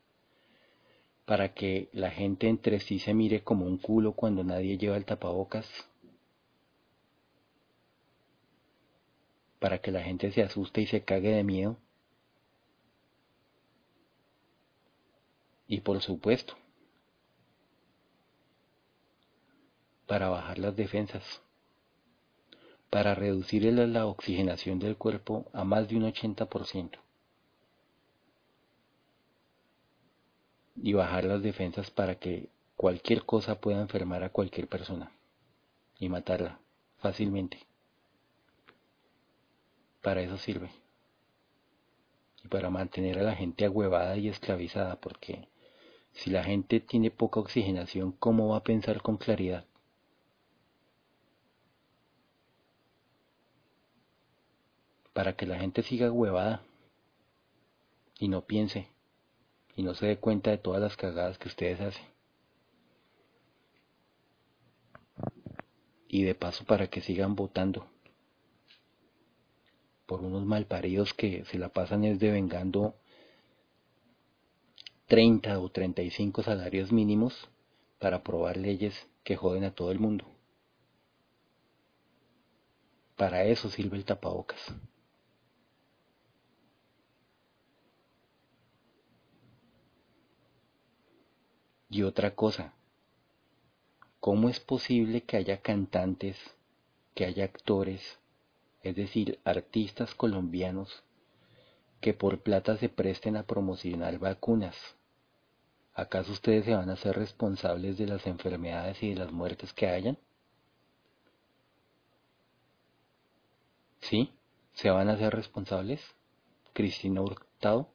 para 1.27 1.55
que 1.55 1.88
la 1.92 2.11
gente 2.11 2.49
entre 2.49 2.81
sí 2.81 2.99
se 2.99 3.14
mire 3.14 3.44
como 3.44 3.64
un 3.64 3.79
culo 3.79 4.14
cuando 4.14 4.42
nadie 4.42 4.77
lleva 4.77 4.97
el 4.97 5.05
tapabocas, 5.05 5.64
para 9.61 9.79
que 9.79 9.92
la 9.92 10.03
gente 10.03 10.33
se 10.33 10.42
asuste 10.42 10.81
y 10.81 10.88
se 10.88 11.05
cague 11.05 11.31
de 11.31 11.44
miedo. 11.44 11.77
Y 15.68 15.83
por 15.83 16.01
supuesto, 16.01 16.55
para 20.09 20.31
bajar 20.31 20.59
las 20.59 20.75
defensas, 20.75 21.42
para 22.90 23.14
reducir 23.14 23.62
la 23.73 24.07
oxigenación 24.07 24.81
del 24.81 24.97
cuerpo 24.97 25.49
a 25.53 25.62
más 25.62 25.87
de 25.87 25.97
un 25.97 26.12
80%. 26.12 26.99
Y 30.82 30.92
bajar 30.92 31.24
las 31.24 31.42
defensas 31.42 31.90
para 31.90 32.16
que 32.16 32.48
cualquier 32.76 33.24
cosa 33.24 33.60
pueda 33.60 33.80
enfermar 33.80 34.22
a 34.22 34.30
cualquier 34.30 34.68
persona 34.68 35.10
y 35.98 36.08
matarla 36.08 36.60
fácilmente. 36.98 37.58
Para 40.02 40.22
eso 40.22 40.38
sirve. 40.38 40.70
Y 42.44 42.48
para 42.48 42.70
mantener 42.70 43.18
a 43.18 43.22
la 43.22 43.34
gente 43.34 43.64
agüevada 43.64 44.16
y 44.16 44.28
esclavizada, 44.28 44.96
porque 44.96 45.48
si 46.12 46.30
la 46.30 46.44
gente 46.44 46.80
tiene 46.80 47.10
poca 47.10 47.40
oxigenación, 47.40 48.12
¿cómo 48.12 48.48
va 48.48 48.58
a 48.58 48.62
pensar 48.62 49.02
con 49.02 49.16
claridad? 49.16 49.64
Para 55.12 55.34
que 55.34 55.46
la 55.46 55.58
gente 55.58 55.82
siga 55.82 56.12
huevada 56.12 56.62
y 58.20 58.28
no 58.28 58.42
piense 58.42 58.88
y 59.78 59.84
no 59.84 59.94
se 59.94 60.06
dé 60.06 60.16
cuenta 60.18 60.50
de 60.50 60.58
todas 60.58 60.82
las 60.82 60.96
cagadas 60.96 61.38
que 61.38 61.46
ustedes 61.46 61.80
hacen. 61.80 62.04
Y 66.08 66.24
de 66.24 66.34
paso 66.34 66.64
para 66.64 66.88
que 66.88 67.00
sigan 67.00 67.36
votando. 67.36 67.86
por 70.04 70.22
unos 70.22 70.44
malparidos 70.44 71.12
que 71.12 71.44
se 71.44 71.58
la 71.58 71.68
pasan 71.68 72.02
es 72.02 72.18
devengando 72.18 72.94
30 75.06 75.60
o 75.60 75.68
35 75.68 76.42
salarios 76.42 76.90
mínimos 76.90 77.48
para 77.98 78.16
aprobar 78.16 78.56
leyes 78.56 78.94
que 79.22 79.36
joden 79.36 79.64
a 79.64 79.74
todo 79.74 79.92
el 79.92 80.00
mundo. 80.00 80.24
Para 83.16 83.44
eso 83.44 83.68
sirve 83.68 83.98
el 83.98 84.06
tapabocas. 84.06 84.60
Y 91.90 92.03
otra 92.03 92.35
cosa, 92.35 92.74
¿cómo 94.20 94.51
es 94.51 94.61
posible 94.61 95.22
que 95.22 95.38
haya 95.38 95.62
cantantes, 95.62 96.37
que 97.14 97.24
haya 97.24 97.44
actores, 97.44 98.18
es 98.83 98.94
decir, 98.94 99.38
artistas 99.44 100.14
colombianos, 100.14 101.03
que 102.01 102.12
por 102.12 102.40
plata 102.42 102.77
se 102.77 102.90
presten 102.90 103.37
a 103.37 103.44
promocionar 103.44 104.18
vacunas? 104.18 104.77
¿Acaso 105.94 106.33
ustedes 106.33 106.66
se 106.66 106.74
van 106.74 106.90
a 106.90 106.96
ser 106.96 107.16
responsables 107.16 107.96
de 107.96 108.07
las 108.07 108.27
enfermedades 108.27 109.03
y 109.03 109.09
de 109.11 109.16
las 109.16 109.33
muertes 109.33 109.72
que 109.72 109.88
hayan? 109.88 110.18
¿Sí? 114.01 114.33
¿Se 114.74 114.90
van 114.90 115.09
a 115.09 115.16
ser 115.16 115.35
responsables? 115.35 116.01
¿Cristina 116.72 117.22
Hurtado? 117.22 117.88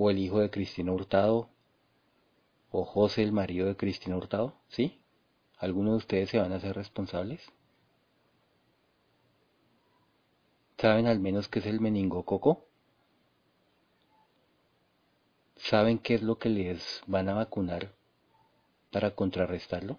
O 0.00 0.10
el 0.10 0.18
hijo 0.18 0.38
de 0.38 0.48
Cristina 0.48 0.92
Hurtado, 0.92 1.50
o 2.70 2.84
José, 2.84 3.24
el 3.24 3.32
marido 3.32 3.66
de 3.66 3.76
Cristina 3.76 4.16
Hurtado, 4.16 4.54
¿sí? 4.68 5.00
¿Alguno 5.58 5.90
de 5.90 5.96
ustedes 5.96 6.30
se 6.30 6.38
van 6.38 6.52
a 6.52 6.56
hacer 6.56 6.76
responsables? 6.76 7.42
¿Saben 10.78 11.08
al 11.08 11.18
menos 11.18 11.48
qué 11.48 11.58
es 11.58 11.66
el 11.66 11.80
meningococo? 11.80 12.64
¿Saben 15.56 15.98
qué 15.98 16.14
es 16.14 16.22
lo 16.22 16.38
que 16.38 16.48
les 16.48 17.02
van 17.08 17.28
a 17.28 17.34
vacunar 17.34 17.92
para 18.92 19.16
contrarrestarlo? 19.16 19.98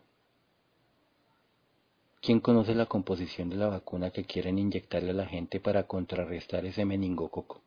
¿Quién 2.22 2.40
conoce 2.40 2.74
la 2.74 2.86
composición 2.86 3.50
de 3.50 3.58
la 3.58 3.68
vacuna 3.68 4.12
que 4.12 4.24
quieren 4.24 4.60
inyectarle 4.60 5.10
a 5.10 5.16
la 5.16 5.26
gente 5.26 5.60
para 5.60 5.88
contrarrestar 5.88 6.66
ese 6.66 6.86
meningococo? 6.86 7.62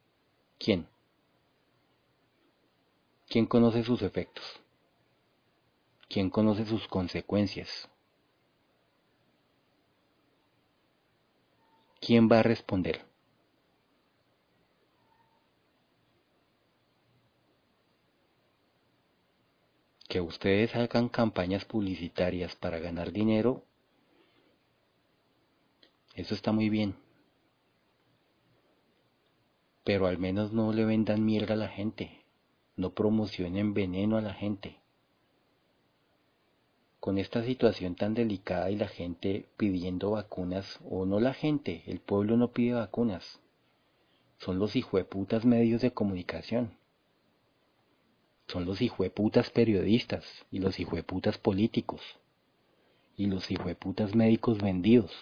¿Quién? 0.58 0.86
¿Quién 3.32 3.46
conoce 3.46 3.82
sus 3.82 4.02
efectos? 4.02 4.44
¿Quién 6.06 6.28
conoce 6.28 6.66
sus 6.66 6.86
consecuencias? 6.86 7.88
¿Quién 11.98 12.28
va 12.30 12.40
a 12.40 12.42
responder? 12.42 13.06
Que 20.10 20.20
ustedes 20.20 20.76
hagan 20.76 21.08
campañas 21.08 21.64
publicitarias 21.64 22.54
para 22.54 22.80
ganar 22.80 23.12
dinero, 23.12 23.64
eso 26.14 26.34
está 26.34 26.52
muy 26.52 26.68
bien. 26.68 26.96
Pero 29.84 30.06
al 30.06 30.18
menos 30.18 30.52
no 30.52 30.70
le 30.74 30.84
vendan 30.84 31.24
mierda 31.24 31.54
a 31.54 31.56
la 31.56 31.68
gente 31.68 32.21
no 32.76 32.90
promocionen 32.90 33.74
veneno 33.74 34.16
a 34.16 34.20
la 34.20 34.34
gente. 34.34 34.76
Con 37.00 37.18
esta 37.18 37.42
situación 37.44 37.96
tan 37.96 38.14
delicada 38.14 38.70
y 38.70 38.76
la 38.76 38.88
gente 38.88 39.48
pidiendo 39.56 40.12
vacunas, 40.12 40.78
o 40.88 41.04
no 41.04 41.18
la 41.20 41.34
gente, 41.34 41.82
el 41.86 42.00
pueblo 42.00 42.36
no 42.36 42.52
pide 42.52 42.74
vacunas, 42.74 43.40
son 44.38 44.58
los 44.58 44.76
hijueputas 44.76 45.44
medios 45.44 45.82
de 45.82 45.92
comunicación, 45.92 46.76
son 48.46 48.64
los 48.64 48.82
hijueputas 48.82 49.50
periodistas 49.50 50.24
y 50.50 50.58
los 50.58 50.78
hijueputas 50.78 51.38
políticos 51.38 52.00
y 53.16 53.26
los 53.26 53.50
hijueputas 53.50 54.14
médicos 54.14 54.58
vendidos. 54.58 55.12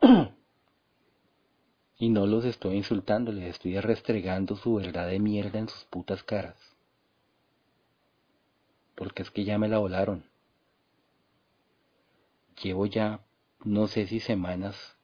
Y 2.02 2.08
no 2.08 2.26
los 2.26 2.44
estoy 2.44 2.78
insultando, 2.78 3.30
les 3.30 3.44
estoy 3.44 3.78
restregando 3.78 4.56
su 4.56 4.74
verdad 4.74 5.06
de 5.06 5.20
mierda 5.20 5.60
en 5.60 5.68
sus 5.68 5.84
putas 5.84 6.24
caras. 6.24 6.56
Porque 8.96 9.22
es 9.22 9.30
que 9.30 9.44
ya 9.44 9.56
me 9.56 9.68
la 9.68 9.78
volaron. 9.78 10.24
Llevo 12.60 12.86
ya 12.86 13.24
no 13.62 13.86
sé 13.86 14.08
si 14.08 14.18
semanas 14.18 14.96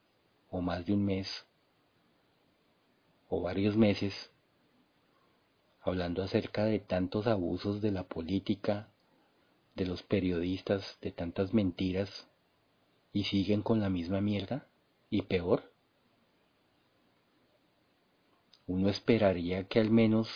o 0.51 0.61
más 0.61 0.87
de 0.87 0.95
un 0.95 1.05
mes 1.05 1.47
o 3.29 3.43
varios 3.43 3.77
meses 3.77 4.33
hablando 5.81 6.25
acerca 6.25 6.65
de 6.65 6.81
tantos 6.81 7.29
abusos 7.29 7.81
de 7.81 7.93
la 7.93 8.09
política, 8.09 8.89
de 9.77 9.87
los 9.87 10.03
periodistas, 10.03 10.99
de 11.01 11.13
tantas 11.13 11.55
mentiras 11.55 12.27
y 13.13 13.23
siguen 13.23 13.63
con 13.63 13.79
la 13.79 13.89
misma 13.89 14.21
mierda 14.21 14.67
y 15.11 15.23
peor. 15.23 15.78
Uno 18.69 18.91
esperaría 18.91 19.65
que 19.67 19.81
al 19.81 19.91
menos, 19.91 20.29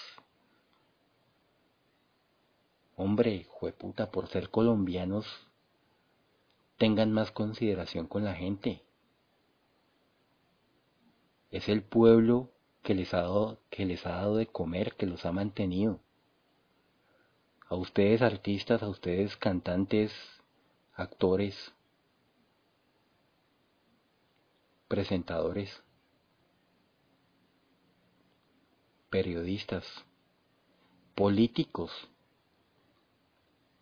hombre, 2.96 3.46
jueputa, 3.50 4.10
por 4.10 4.26
ser 4.28 4.48
colombianos, 4.48 5.26
tengan 6.78 7.12
más 7.12 7.30
consideración 7.30 8.06
con 8.06 8.24
la 8.24 8.34
gente. 8.34 8.82
Es 11.50 11.68
el 11.68 11.82
pueblo 11.82 12.50
que 12.82 12.94
les 12.94 13.12
ha 13.12 13.18
dado, 13.18 13.60
que 13.68 13.84
les 13.84 14.04
ha 14.06 14.12
dado 14.12 14.36
de 14.36 14.46
comer, 14.46 14.94
que 14.94 15.06
los 15.06 15.26
ha 15.26 15.32
mantenido. 15.32 16.00
A 17.68 17.74
ustedes 17.74 18.22
artistas, 18.22 18.82
a 18.82 18.88
ustedes 18.88 19.36
cantantes, 19.36 20.10
actores, 20.94 21.74
presentadores, 24.88 25.82
periodistas, 29.12 29.84
políticos. 31.14 31.92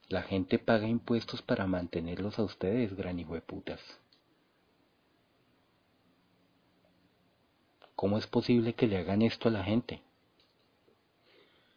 La 0.09 0.23
gente 0.23 0.59
paga 0.59 0.89
impuestos 0.89 1.41
para 1.41 1.69
mantenerlos 1.69 2.41
a 2.41 2.43
ustedes, 2.43 2.97
gran 2.97 3.21
hijo 3.21 3.35
de 3.35 3.41
putas. 3.41 3.81
¿Cómo 7.95 8.19
es 8.19 8.27
posible 8.27 8.75
que 8.75 8.89
le 8.89 8.99
hagan 8.99 9.23
esto 9.23 9.49
a 9.49 9.53
la 9.53 9.63
gente? 9.63 10.03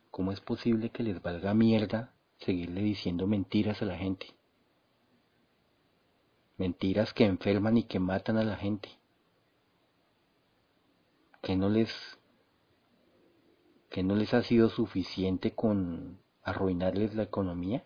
¿Cómo 0.09 0.31
es 0.31 0.41
posible 0.41 0.89
que 0.89 1.03
les 1.03 1.21
valga 1.21 1.53
mierda 1.53 2.11
seguirle 2.39 2.81
diciendo 2.81 3.27
mentiras 3.27 3.83
a 3.83 3.85
la 3.85 3.97
gente? 3.97 4.33
Mentiras 6.57 7.13
que 7.13 7.25
enferman 7.25 7.77
y 7.77 7.83
que 7.83 7.99
matan 7.99 8.37
a 8.37 8.43
la 8.43 8.55
gente. 8.55 8.89
Que 11.43 11.55
no 11.55 11.69
les 11.69 11.91
que 13.93 14.01
no 14.01 14.15
les 14.15 14.33
ha 14.33 14.41
sido 14.41 14.71
suficiente 14.71 15.53
con 15.53 16.17
arruinarles 16.41 17.13
la 17.13 17.21
economía, 17.21 17.85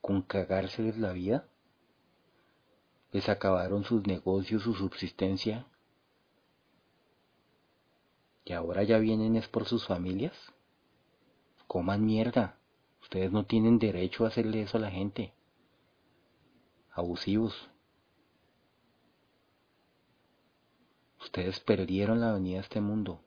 con 0.00 0.22
cagárseles 0.22 0.98
la 0.98 1.12
vida, 1.12 1.48
les 3.10 3.28
acabaron 3.28 3.82
sus 3.82 4.06
negocios, 4.06 4.62
su 4.62 4.74
subsistencia, 4.74 5.66
y 8.44 8.52
ahora 8.52 8.84
ya 8.84 8.98
vienen 8.98 9.34
es 9.34 9.48
por 9.48 9.64
sus 9.64 9.84
familias. 9.84 10.32
Coman 11.66 12.06
mierda, 12.06 12.60
ustedes 13.02 13.32
no 13.32 13.46
tienen 13.46 13.80
derecho 13.80 14.24
a 14.24 14.28
hacerle 14.28 14.62
eso 14.62 14.78
a 14.78 14.80
la 14.82 14.92
gente. 14.92 15.32
Abusivos. 16.92 17.68
Ustedes 21.20 21.58
perdieron 21.58 22.20
la 22.20 22.32
venida 22.32 22.58
a 22.58 22.62
este 22.62 22.80
mundo 22.80 23.25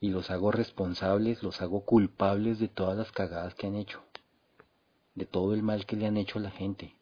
y 0.00 0.08
los 0.08 0.30
hago 0.30 0.50
responsables, 0.50 1.42
los 1.42 1.60
hago 1.60 1.84
culpables 1.84 2.58
de 2.58 2.68
todas 2.68 2.96
las 2.96 3.12
cagadas 3.12 3.54
que 3.54 3.66
han 3.66 3.76
hecho, 3.76 4.02
de 5.14 5.26
todo 5.26 5.52
el 5.52 5.62
mal 5.62 5.84
que 5.84 5.96
le 5.96 6.06
han 6.06 6.16
hecho 6.16 6.38
a 6.38 6.42
la 6.42 6.50
gente. 6.50 6.96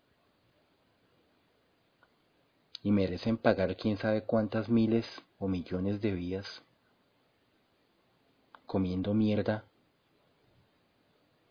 Y 2.83 2.91
merecen 2.91 3.39
pagar 3.39 3.77
quién 3.77 3.97
sabe 3.97 4.25
cuántas 4.25 4.69
miles 4.69 5.07
o 5.39 5.49
millones 5.49 6.01
de 6.01 6.13
vidas 6.13 6.63
comiendo 8.69 9.15
mierda 9.15 9.65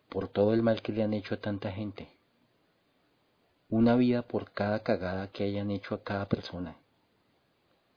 por 0.08 0.28
todo 0.28 0.54
el 0.54 0.62
mal 0.62 0.82
que 0.82 0.92
le 0.92 1.02
han 1.02 1.12
hecho 1.12 1.34
a 1.34 1.40
tanta 1.40 1.72
gente. 1.72 2.16
Una 3.68 3.96
vida 3.96 4.22
por 4.22 4.52
cada 4.52 4.84
cagada 4.84 5.26
que 5.32 5.42
hayan 5.42 5.72
hecho 5.72 5.96
a 5.96 6.04
cada 6.04 6.28
persona. 6.28 6.78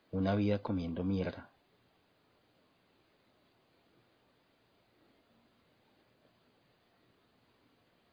Una 0.09 0.33
vida 0.35 0.59
comiendo 0.59 1.03
mierda. 1.03 1.50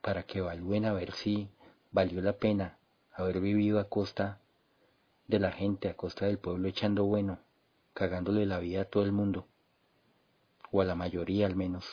Para 0.09 0.23
que 0.23 0.39
evalúen 0.39 0.87
a 0.87 0.95
ver 0.95 1.13
si 1.13 1.51
valió 1.91 2.23
la 2.23 2.39
pena 2.39 2.79
haber 3.13 3.43
vivido 3.43 3.79
a 3.79 3.91
costa 3.91 4.41
de 5.27 5.39
la 5.39 5.53
gente 5.53 5.91
a 5.91 5.99
costa 5.99 6.25
del 6.25 6.39
pueblo 6.39 6.67
echando 6.67 7.05
bueno, 7.05 7.41
cagándole 7.93 8.47
la 8.47 8.59
vida 8.59 8.81
a 8.81 8.85
todo 8.87 9.03
el 9.03 9.13
mundo, 9.13 9.47
o 10.71 10.81
a 10.81 10.87
la 10.87 10.95
mayoría 10.95 11.45
al 11.45 11.57
menos. 11.57 11.85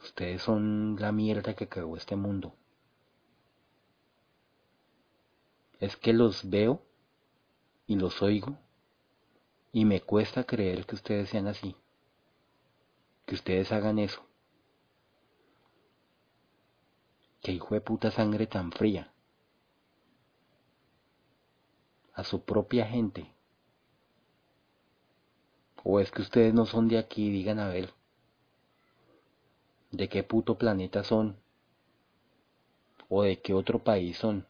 Ustedes 0.00 0.40
son 0.40 0.94
la 1.00 1.10
mierda 1.10 1.54
que 1.54 1.66
cagó 1.66 1.96
este 1.96 2.14
mundo. 2.14 2.54
Es 5.80 5.96
que 5.96 6.12
los 6.12 6.48
veo 6.48 6.84
y 7.88 7.96
los 7.96 8.22
oigo 8.22 8.56
y 9.72 9.84
me 9.84 10.02
cuesta 10.02 10.44
creer 10.44 10.86
que 10.86 10.94
ustedes 10.94 11.30
sean 11.30 11.48
así, 11.48 11.74
que 13.30 13.36
ustedes 13.36 13.70
hagan 13.70 14.00
eso. 14.00 14.20
Que 17.40 17.52
hijo 17.52 17.76
de 17.76 17.80
puta 17.80 18.10
sangre 18.10 18.48
tan 18.48 18.72
fría. 18.72 19.12
A 22.14 22.24
su 22.24 22.44
propia 22.44 22.88
gente. 22.88 23.32
O 25.84 26.00
es 26.00 26.10
que 26.10 26.22
ustedes 26.22 26.52
no 26.52 26.66
son 26.66 26.88
de 26.88 26.98
aquí, 26.98 27.30
digan 27.30 27.60
a 27.60 27.68
ver. 27.68 27.94
¿De 29.92 30.08
qué 30.08 30.24
puto 30.24 30.58
planeta 30.58 31.04
son? 31.04 31.36
¿O 33.08 33.22
de 33.22 33.40
qué 33.40 33.54
otro 33.54 33.78
país 33.78 34.18
son? 34.18 34.44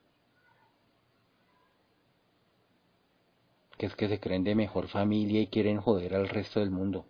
Que 3.76 3.84
es 3.84 3.94
que 3.94 4.08
se 4.08 4.18
creen 4.18 4.42
de 4.42 4.54
mejor 4.54 4.88
familia 4.88 5.42
y 5.42 5.48
quieren 5.48 5.82
joder 5.82 6.14
al 6.14 6.30
resto 6.30 6.60
del 6.60 6.70
mundo. 6.70 7.04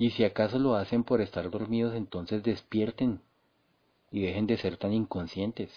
Y 0.00 0.12
si 0.12 0.24
acaso 0.24 0.58
lo 0.58 0.76
hacen 0.76 1.04
por 1.04 1.20
estar 1.20 1.50
dormidos, 1.50 1.94
entonces 1.94 2.42
despierten 2.42 3.20
y 4.10 4.22
dejen 4.22 4.46
de 4.46 4.56
ser 4.56 4.78
tan 4.78 4.94
inconscientes. 4.94 5.70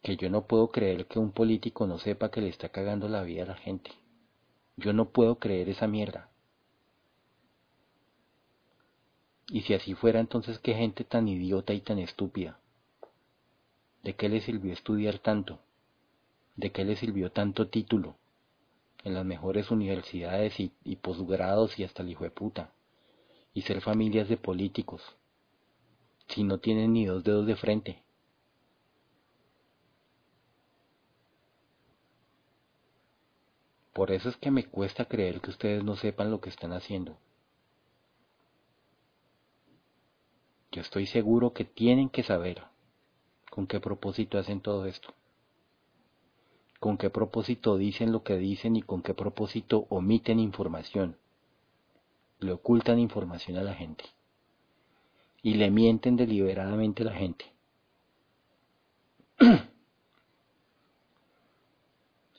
Que 0.00 0.16
yo 0.16 0.30
no 0.30 0.46
puedo 0.46 0.70
creer 0.70 1.04
que 1.04 1.18
un 1.18 1.30
político 1.30 1.86
no 1.86 1.98
sepa 1.98 2.30
que 2.30 2.40
le 2.40 2.48
está 2.48 2.70
cagando 2.70 3.06
la 3.06 3.22
vida 3.22 3.42
a 3.42 3.48
la 3.48 3.54
gente. 3.54 3.90
Yo 4.78 4.94
no 4.94 5.10
puedo 5.10 5.38
creer 5.38 5.68
esa 5.68 5.86
mierda. 5.86 6.30
Y 9.50 9.60
si 9.60 9.74
así 9.74 9.92
fuera, 9.92 10.20
entonces 10.20 10.58
qué 10.58 10.72
gente 10.72 11.04
tan 11.04 11.28
idiota 11.28 11.74
y 11.74 11.82
tan 11.82 11.98
estúpida. 11.98 12.58
¿De 14.02 14.16
qué 14.16 14.30
le 14.30 14.40
sirvió 14.40 14.72
estudiar 14.72 15.18
tanto? 15.18 15.58
¿De 16.56 16.72
qué 16.72 16.86
le 16.86 16.96
sirvió 16.96 17.30
tanto 17.30 17.68
título? 17.68 18.16
En 19.04 19.14
las 19.14 19.24
mejores 19.24 19.70
universidades 19.70 20.58
y, 20.60 20.96
posgrados 20.96 21.78
y 21.78 21.84
hasta 21.84 22.02
el 22.02 22.10
hijo 22.10 22.24
de 22.24 22.30
puta. 22.30 22.72
Y 23.54 23.62
ser 23.62 23.80
familias 23.80 24.28
de 24.28 24.36
políticos. 24.36 25.02
Si 26.28 26.44
no 26.44 26.58
tienen 26.58 26.92
ni 26.92 27.04
dos 27.04 27.24
dedos 27.24 27.46
de 27.46 27.56
frente. 27.56 28.02
Por 33.92 34.10
eso 34.10 34.30
es 34.30 34.36
que 34.36 34.50
me 34.50 34.64
cuesta 34.64 35.04
creer 35.04 35.40
que 35.40 35.50
ustedes 35.50 35.84
no 35.84 35.96
sepan 35.96 36.30
lo 36.30 36.40
que 36.40 36.48
están 36.48 36.72
haciendo. 36.72 37.18
Yo 40.70 40.80
estoy 40.80 41.06
seguro 41.06 41.52
que 41.52 41.66
tienen 41.66 42.08
que 42.08 42.22
saber 42.22 42.62
con 43.50 43.66
qué 43.66 43.78
propósito 43.80 44.38
hacen 44.38 44.62
todo 44.62 44.86
esto. 44.86 45.12
Con 46.82 46.98
qué 46.98 47.10
propósito 47.10 47.76
dicen 47.76 48.10
lo 48.10 48.24
que 48.24 48.36
dicen 48.36 48.74
y 48.74 48.82
con 48.82 49.02
qué 49.02 49.14
propósito 49.14 49.86
omiten 49.88 50.40
información. 50.40 51.16
Le 52.40 52.50
ocultan 52.50 52.98
información 52.98 53.56
a 53.56 53.62
la 53.62 53.72
gente. 53.72 54.02
Y 55.44 55.54
le 55.54 55.70
mienten 55.70 56.16
deliberadamente 56.16 57.04
a 57.04 57.06
la 57.06 57.12
gente. 57.12 57.44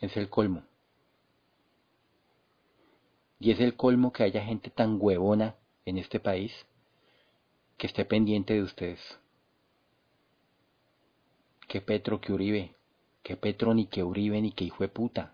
es 0.02 0.18
el 0.18 0.30
colmo. 0.30 0.64
Y 3.40 3.52
es 3.52 3.62
el 3.62 3.78
colmo 3.78 4.12
que 4.12 4.24
haya 4.24 4.44
gente 4.44 4.70
tan 4.70 4.98
huevona 5.00 5.56
en 5.86 5.98
este 5.98 6.20
país 6.20 6.52
que 7.78 7.88
esté 7.88 8.04
pendiente 8.04 8.56
de 8.56 8.64
ustedes. 8.64 9.00
Que 11.66 11.80
Petro, 11.80 12.20
que 12.20 12.34
Uribe, 12.34 12.76
que 13.24 13.38
Petro 13.38 13.74
ni 13.74 13.88
que 13.88 14.04
Uribe 14.04 14.42
ni 14.42 14.52
que 14.52 14.66
hijo 14.66 14.84
de 14.84 14.90
puta. 14.90 15.34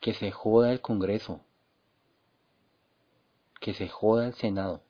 Que 0.00 0.14
se 0.14 0.30
joda 0.30 0.72
el 0.72 0.80
Congreso. 0.80 1.40
Que 3.60 3.74
se 3.74 3.88
joda 3.88 4.26
el 4.26 4.34
Senado. 4.34 4.82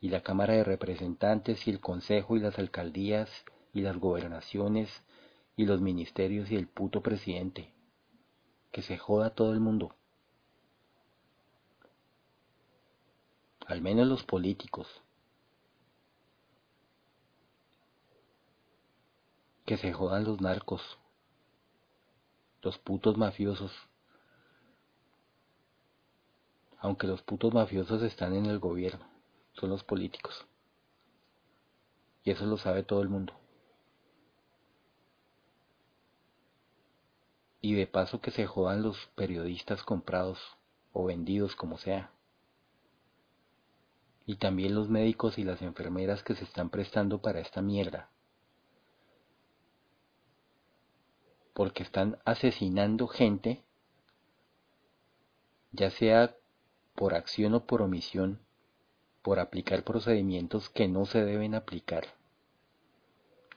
Y 0.00 0.10
la 0.10 0.22
Cámara 0.22 0.54
de 0.54 0.64
Representantes 0.64 1.66
y 1.66 1.70
el 1.70 1.80
Consejo 1.80 2.36
y 2.36 2.40
las 2.40 2.58
alcaldías 2.58 3.28
y 3.74 3.80
las 3.80 3.98
gobernaciones 3.98 4.88
y 5.56 5.66
los 5.66 5.80
ministerios 5.80 6.50
y 6.52 6.56
el 6.56 6.68
puto 6.68 7.02
presidente. 7.02 7.72
Que 8.70 8.82
se 8.82 8.98
joda 8.98 9.30
todo 9.30 9.52
el 9.52 9.60
mundo. 9.60 9.96
Al 13.66 13.82
menos 13.82 14.06
los 14.06 14.22
políticos. 14.22 15.02
Que 19.68 19.76
se 19.76 19.92
jodan 19.92 20.24
los 20.24 20.40
narcos. 20.40 20.80
Los 22.62 22.78
putos 22.78 23.18
mafiosos. 23.18 23.70
Aunque 26.78 27.06
los 27.06 27.20
putos 27.20 27.52
mafiosos 27.52 28.02
están 28.02 28.34
en 28.34 28.46
el 28.46 28.60
gobierno, 28.60 29.04
son 29.52 29.68
los 29.68 29.84
políticos. 29.84 30.46
Y 32.24 32.30
eso 32.30 32.46
lo 32.46 32.56
sabe 32.56 32.82
todo 32.82 33.02
el 33.02 33.10
mundo. 33.10 33.34
y 37.60 37.74
de 37.74 37.88
paso 37.88 38.20
que 38.20 38.30
se 38.30 38.46
jodan 38.46 38.82
los 38.82 38.96
periodistas 39.16 39.82
comprados 39.82 40.38
o 40.92 41.04
vendidos 41.04 41.56
como 41.56 41.76
sea. 41.76 42.12
Y 44.26 44.36
también 44.36 44.76
los 44.76 44.88
médicos 44.88 45.36
y 45.38 45.44
las 45.44 45.60
enfermeras 45.60 46.22
que 46.22 46.36
se 46.36 46.44
están 46.44 46.70
prestando 46.70 47.20
para 47.20 47.40
esta 47.40 47.60
mierda. 47.60 48.08
Porque 51.58 51.82
están 51.82 52.18
asesinando 52.24 53.08
gente, 53.08 53.64
ya 55.72 55.90
sea 55.90 56.36
por 56.94 57.14
acción 57.14 57.52
o 57.54 57.66
por 57.66 57.82
omisión, 57.82 58.38
por 59.22 59.40
aplicar 59.40 59.82
procedimientos 59.82 60.70
que 60.70 60.86
no 60.86 61.04
se 61.04 61.24
deben 61.24 61.56
aplicar 61.56 62.04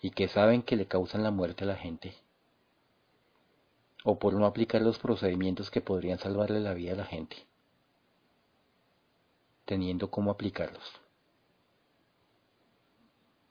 y 0.01 0.09
que 0.09 0.27
saben 0.27 0.63
que 0.63 0.77
le 0.77 0.87
causan 0.87 1.21
la 1.21 1.29
muerte 1.29 1.63
a 1.63 1.67
la 1.67 1.75
gente 1.75 2.15
o 4.03 4.17
por 4.17 4.33
no 4.33 4.47
aplicar 4.47 4.81
los 4.81 4.97
procedimientos 4.97 5.69
que 5.69 5.81
podrían 5.81 6.17
salvarle 6.17 6.59
la 6.59 6.73
vida 6.73 6.93
a 6.93 6.95
la 6.95 7.05
gente, 7.05 7.45
teniendo 9.65 10.09
cómo 10.09 10.31
aplicarlos. 10.31 10.91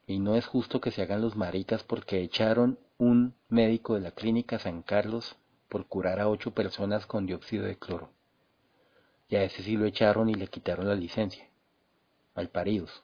Y 0.08 0.18
no 0.18 0.34
es 0.34 0.44
justo 0.44 0.80
que 0.80 0.90
se 0.90 1.02
hagan 1.02 1.20
los 1.20 1.36
maricas 1.36 1.84
porque 1.84 2.20
echaron 2.20 2.80
un 3.00 3.34
médico 3.48 3.94
de 3.94 4.00
la 4.00 4.10
clínica 4.10 4.58
San 4.58 4.82
Carlos 4.82 5.34
por 5.70 5.86
curar 5.86 6.20
a 6.20 6.28
ocho 6.28 6.52
personas 6.52 7.06
con 7.06 7.24
dióxido 7.24 7.64
de 7.64 7.78
cloro. 7.78 8.10
Y 9.26 9.36
a 9.36 9.42
ese 9.42 9.62
sí 9.62 9.78
lo 9.78 9.86
echaron 9.86 10.28
y 10.28 10.34
le 10.34 10.48
quitaron 10.48 10.86
la 10.86 10.94
licencia. 10.94 11.48
Al 12.34 12.50
paridos. 12.50 13.02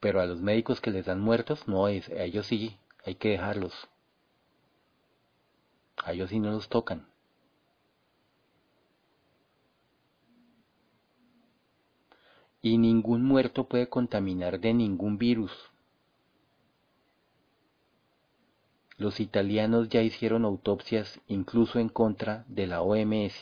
Pero 0.00 0.20
a 0.20 0.26
los 0.26 0.40
médicos 0.40 0.80
que 0.80 0.90
les 0.90 1.06
dan 1.06 1.20
muertos, 1.20 1.68
no, 1.68 1.86
es, 1.86 2.08
a 2.08 2.24
ellos 2.24 2.46
sí, 2.46 2.76
hay 3.04 3.14
que 3.14 3.28
dejarlos. 3.28 3.88
A 5.98 6.12
ellos 6.12 6.30
sí 6.30 6.40
no 6.40 6.50
los 6.50 6.68
tocan. 6.68 7.06
Y 12.66 12.78
ningún 12.78 13.22
muerto 13.22 13.68
puede 13.68 13.88
contaminar 13.88 14.58
de 14.58 14.74
ningún 14.74 15.18
virus. 15.18 15.52
Los 18.96 19.20
italianos 19.20 19.88
ya 19.88 20.02
hicieron 20.02 20.44
autopsias 20.44 21.20
incluso 21.28 21.78
en 21.78 21.88
contra 21.88 22.44
de 22.48 22.66
la 22.66 22.82
OMS 22.82 23.34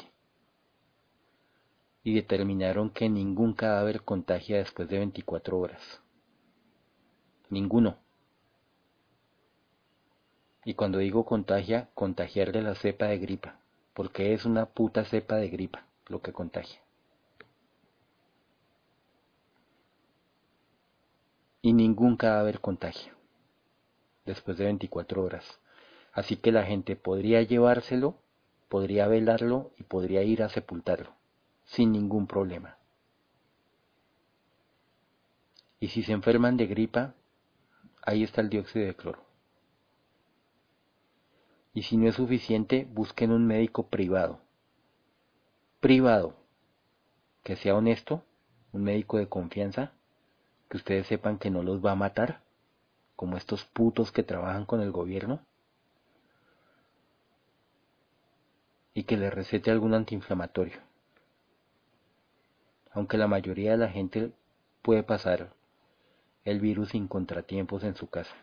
y 2.03 2.15
determinaron 2.15 2.91
que 2.91 3.09
ningún 3.09 3.55
cadáver 3.55 4.03
contagia 4.03 4.59
después 4.59 4.91
de 4.91 4.99
24 4.99 5.59
horas. 5.59 6.03
Ninguno. 7.49 7.97
Y 10.67 10.75
cuando 10.75 10.99
digo 10.99 11.25
contagia, 11.25 11.89
contagiar 11.95 12.53
de 12.53 12.61
la 12.61 12.75
cepa 12.75 13.07
de 13.07 13.17
gripa, 13.17 13.59
porque 13.95 14.35
es 14.35 14.45
una 14.45 14.67
puta 14.67 15.07
cepa 15.07 15.37
de 15.37 15.49
gripa 15.49 15.87
lo 16.09 16.21
que 16.21 16.35
contagia. 16.35 16.84
Y 21.67 21.73
ningún 21.73 22.19
cadáver 22.19 22.61
contagia. 22.61 23.15
después 24.27 24.59
de 24.59 24.67
24 24.67 25.23
horas. 25.25 25.61
Así 26.13 26.37
que 26.37 26.53
la 26.53 26.65
gente 26.65 26.95
podría 26.95 27.41
llevárselo, 27.41 28.19
podría 28.69 29.09
velarlo 29.09 29.71
y 29.79 29.85
podría 29.85 30.23
ir 30.25 30.43
a 30.43 30.51
sepultarlo, 30.51 31.15
sin 31.65 31.91
ningún 31.93 32.27
problema. 32.27 32.77
Y 35.81 35.89
si 35.89 36.03
se 36.03 36.13
enferman 36.13 36.59
de 36.59 36.67
gripa, 36.67 37.15
ahí 38.03 38.25
está 38.25 38.43
el 38.43 38.51
dióxido 38.51 38.85
de 38.85 38.95
cloro. 38.95 39.25
Y 41.73 41.85
si 41.85 41.97
no 41.97 42.11
es 42.11 42.17
suficiente, 42.17 42.87
busquen 42.93 43.31
un 43.31 43.47
médico 43.47 43.87
privado. 43.87 44.39
Privado. 45.81 46.37
Que 47.43 47.57
sea 47.57 47.75
honesto, 47.75 48.23
un 48.73 48.85
médico 48.85 49.17
de 49.17 49.31
confianza, 49.31 49.95
que 50.69 50.77
ustedes 50.77 51.07
sepan 51.07 51.39
que 51.39 51.51
no 51.51 51.63
los 51.63 51.85
va 51.85 51.93
a 51.93 51.97
matar, 51.97 52.41
como 53.17 53.37
estos 53.37 53.65
putos 53.65 54.13
que 54.13 54.23
trabajan 54.23 54.65
con 54.67 54.81
el 54.81 54.91
gobierno. 54.91 55.41
Y 58.93 59.05
que 59.05 59.17
les 59.17 59.33
recete 59.33 59.71
algún 59.71 59.95
antiinflamatorio. 59.95 60.79
Aunque 62.93 63.19
la 63.19 63.27
mayoría 63.27 63.73
de 63.73 63.79
la 63.79 63.89
gente 63.89 64.33
puede 64.83 65.03
pasar 65.03 65.53
el 66.45 66.61
virus 66.61 66.91
sin 66.91 67.09
contratiempos 67.09 67.83
en 67.83 67.97
su 67.97 68.09
casa 68.09 68.35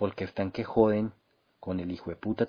porque 0.00 0.24
están 0.24 0.50
que 0.50 0.64
joden 0.64 1.12
con 1.60 1.78
el 1.78 1.92
hijo 1.92 2.08
de 2.08 2.16
puta 2.16 2.46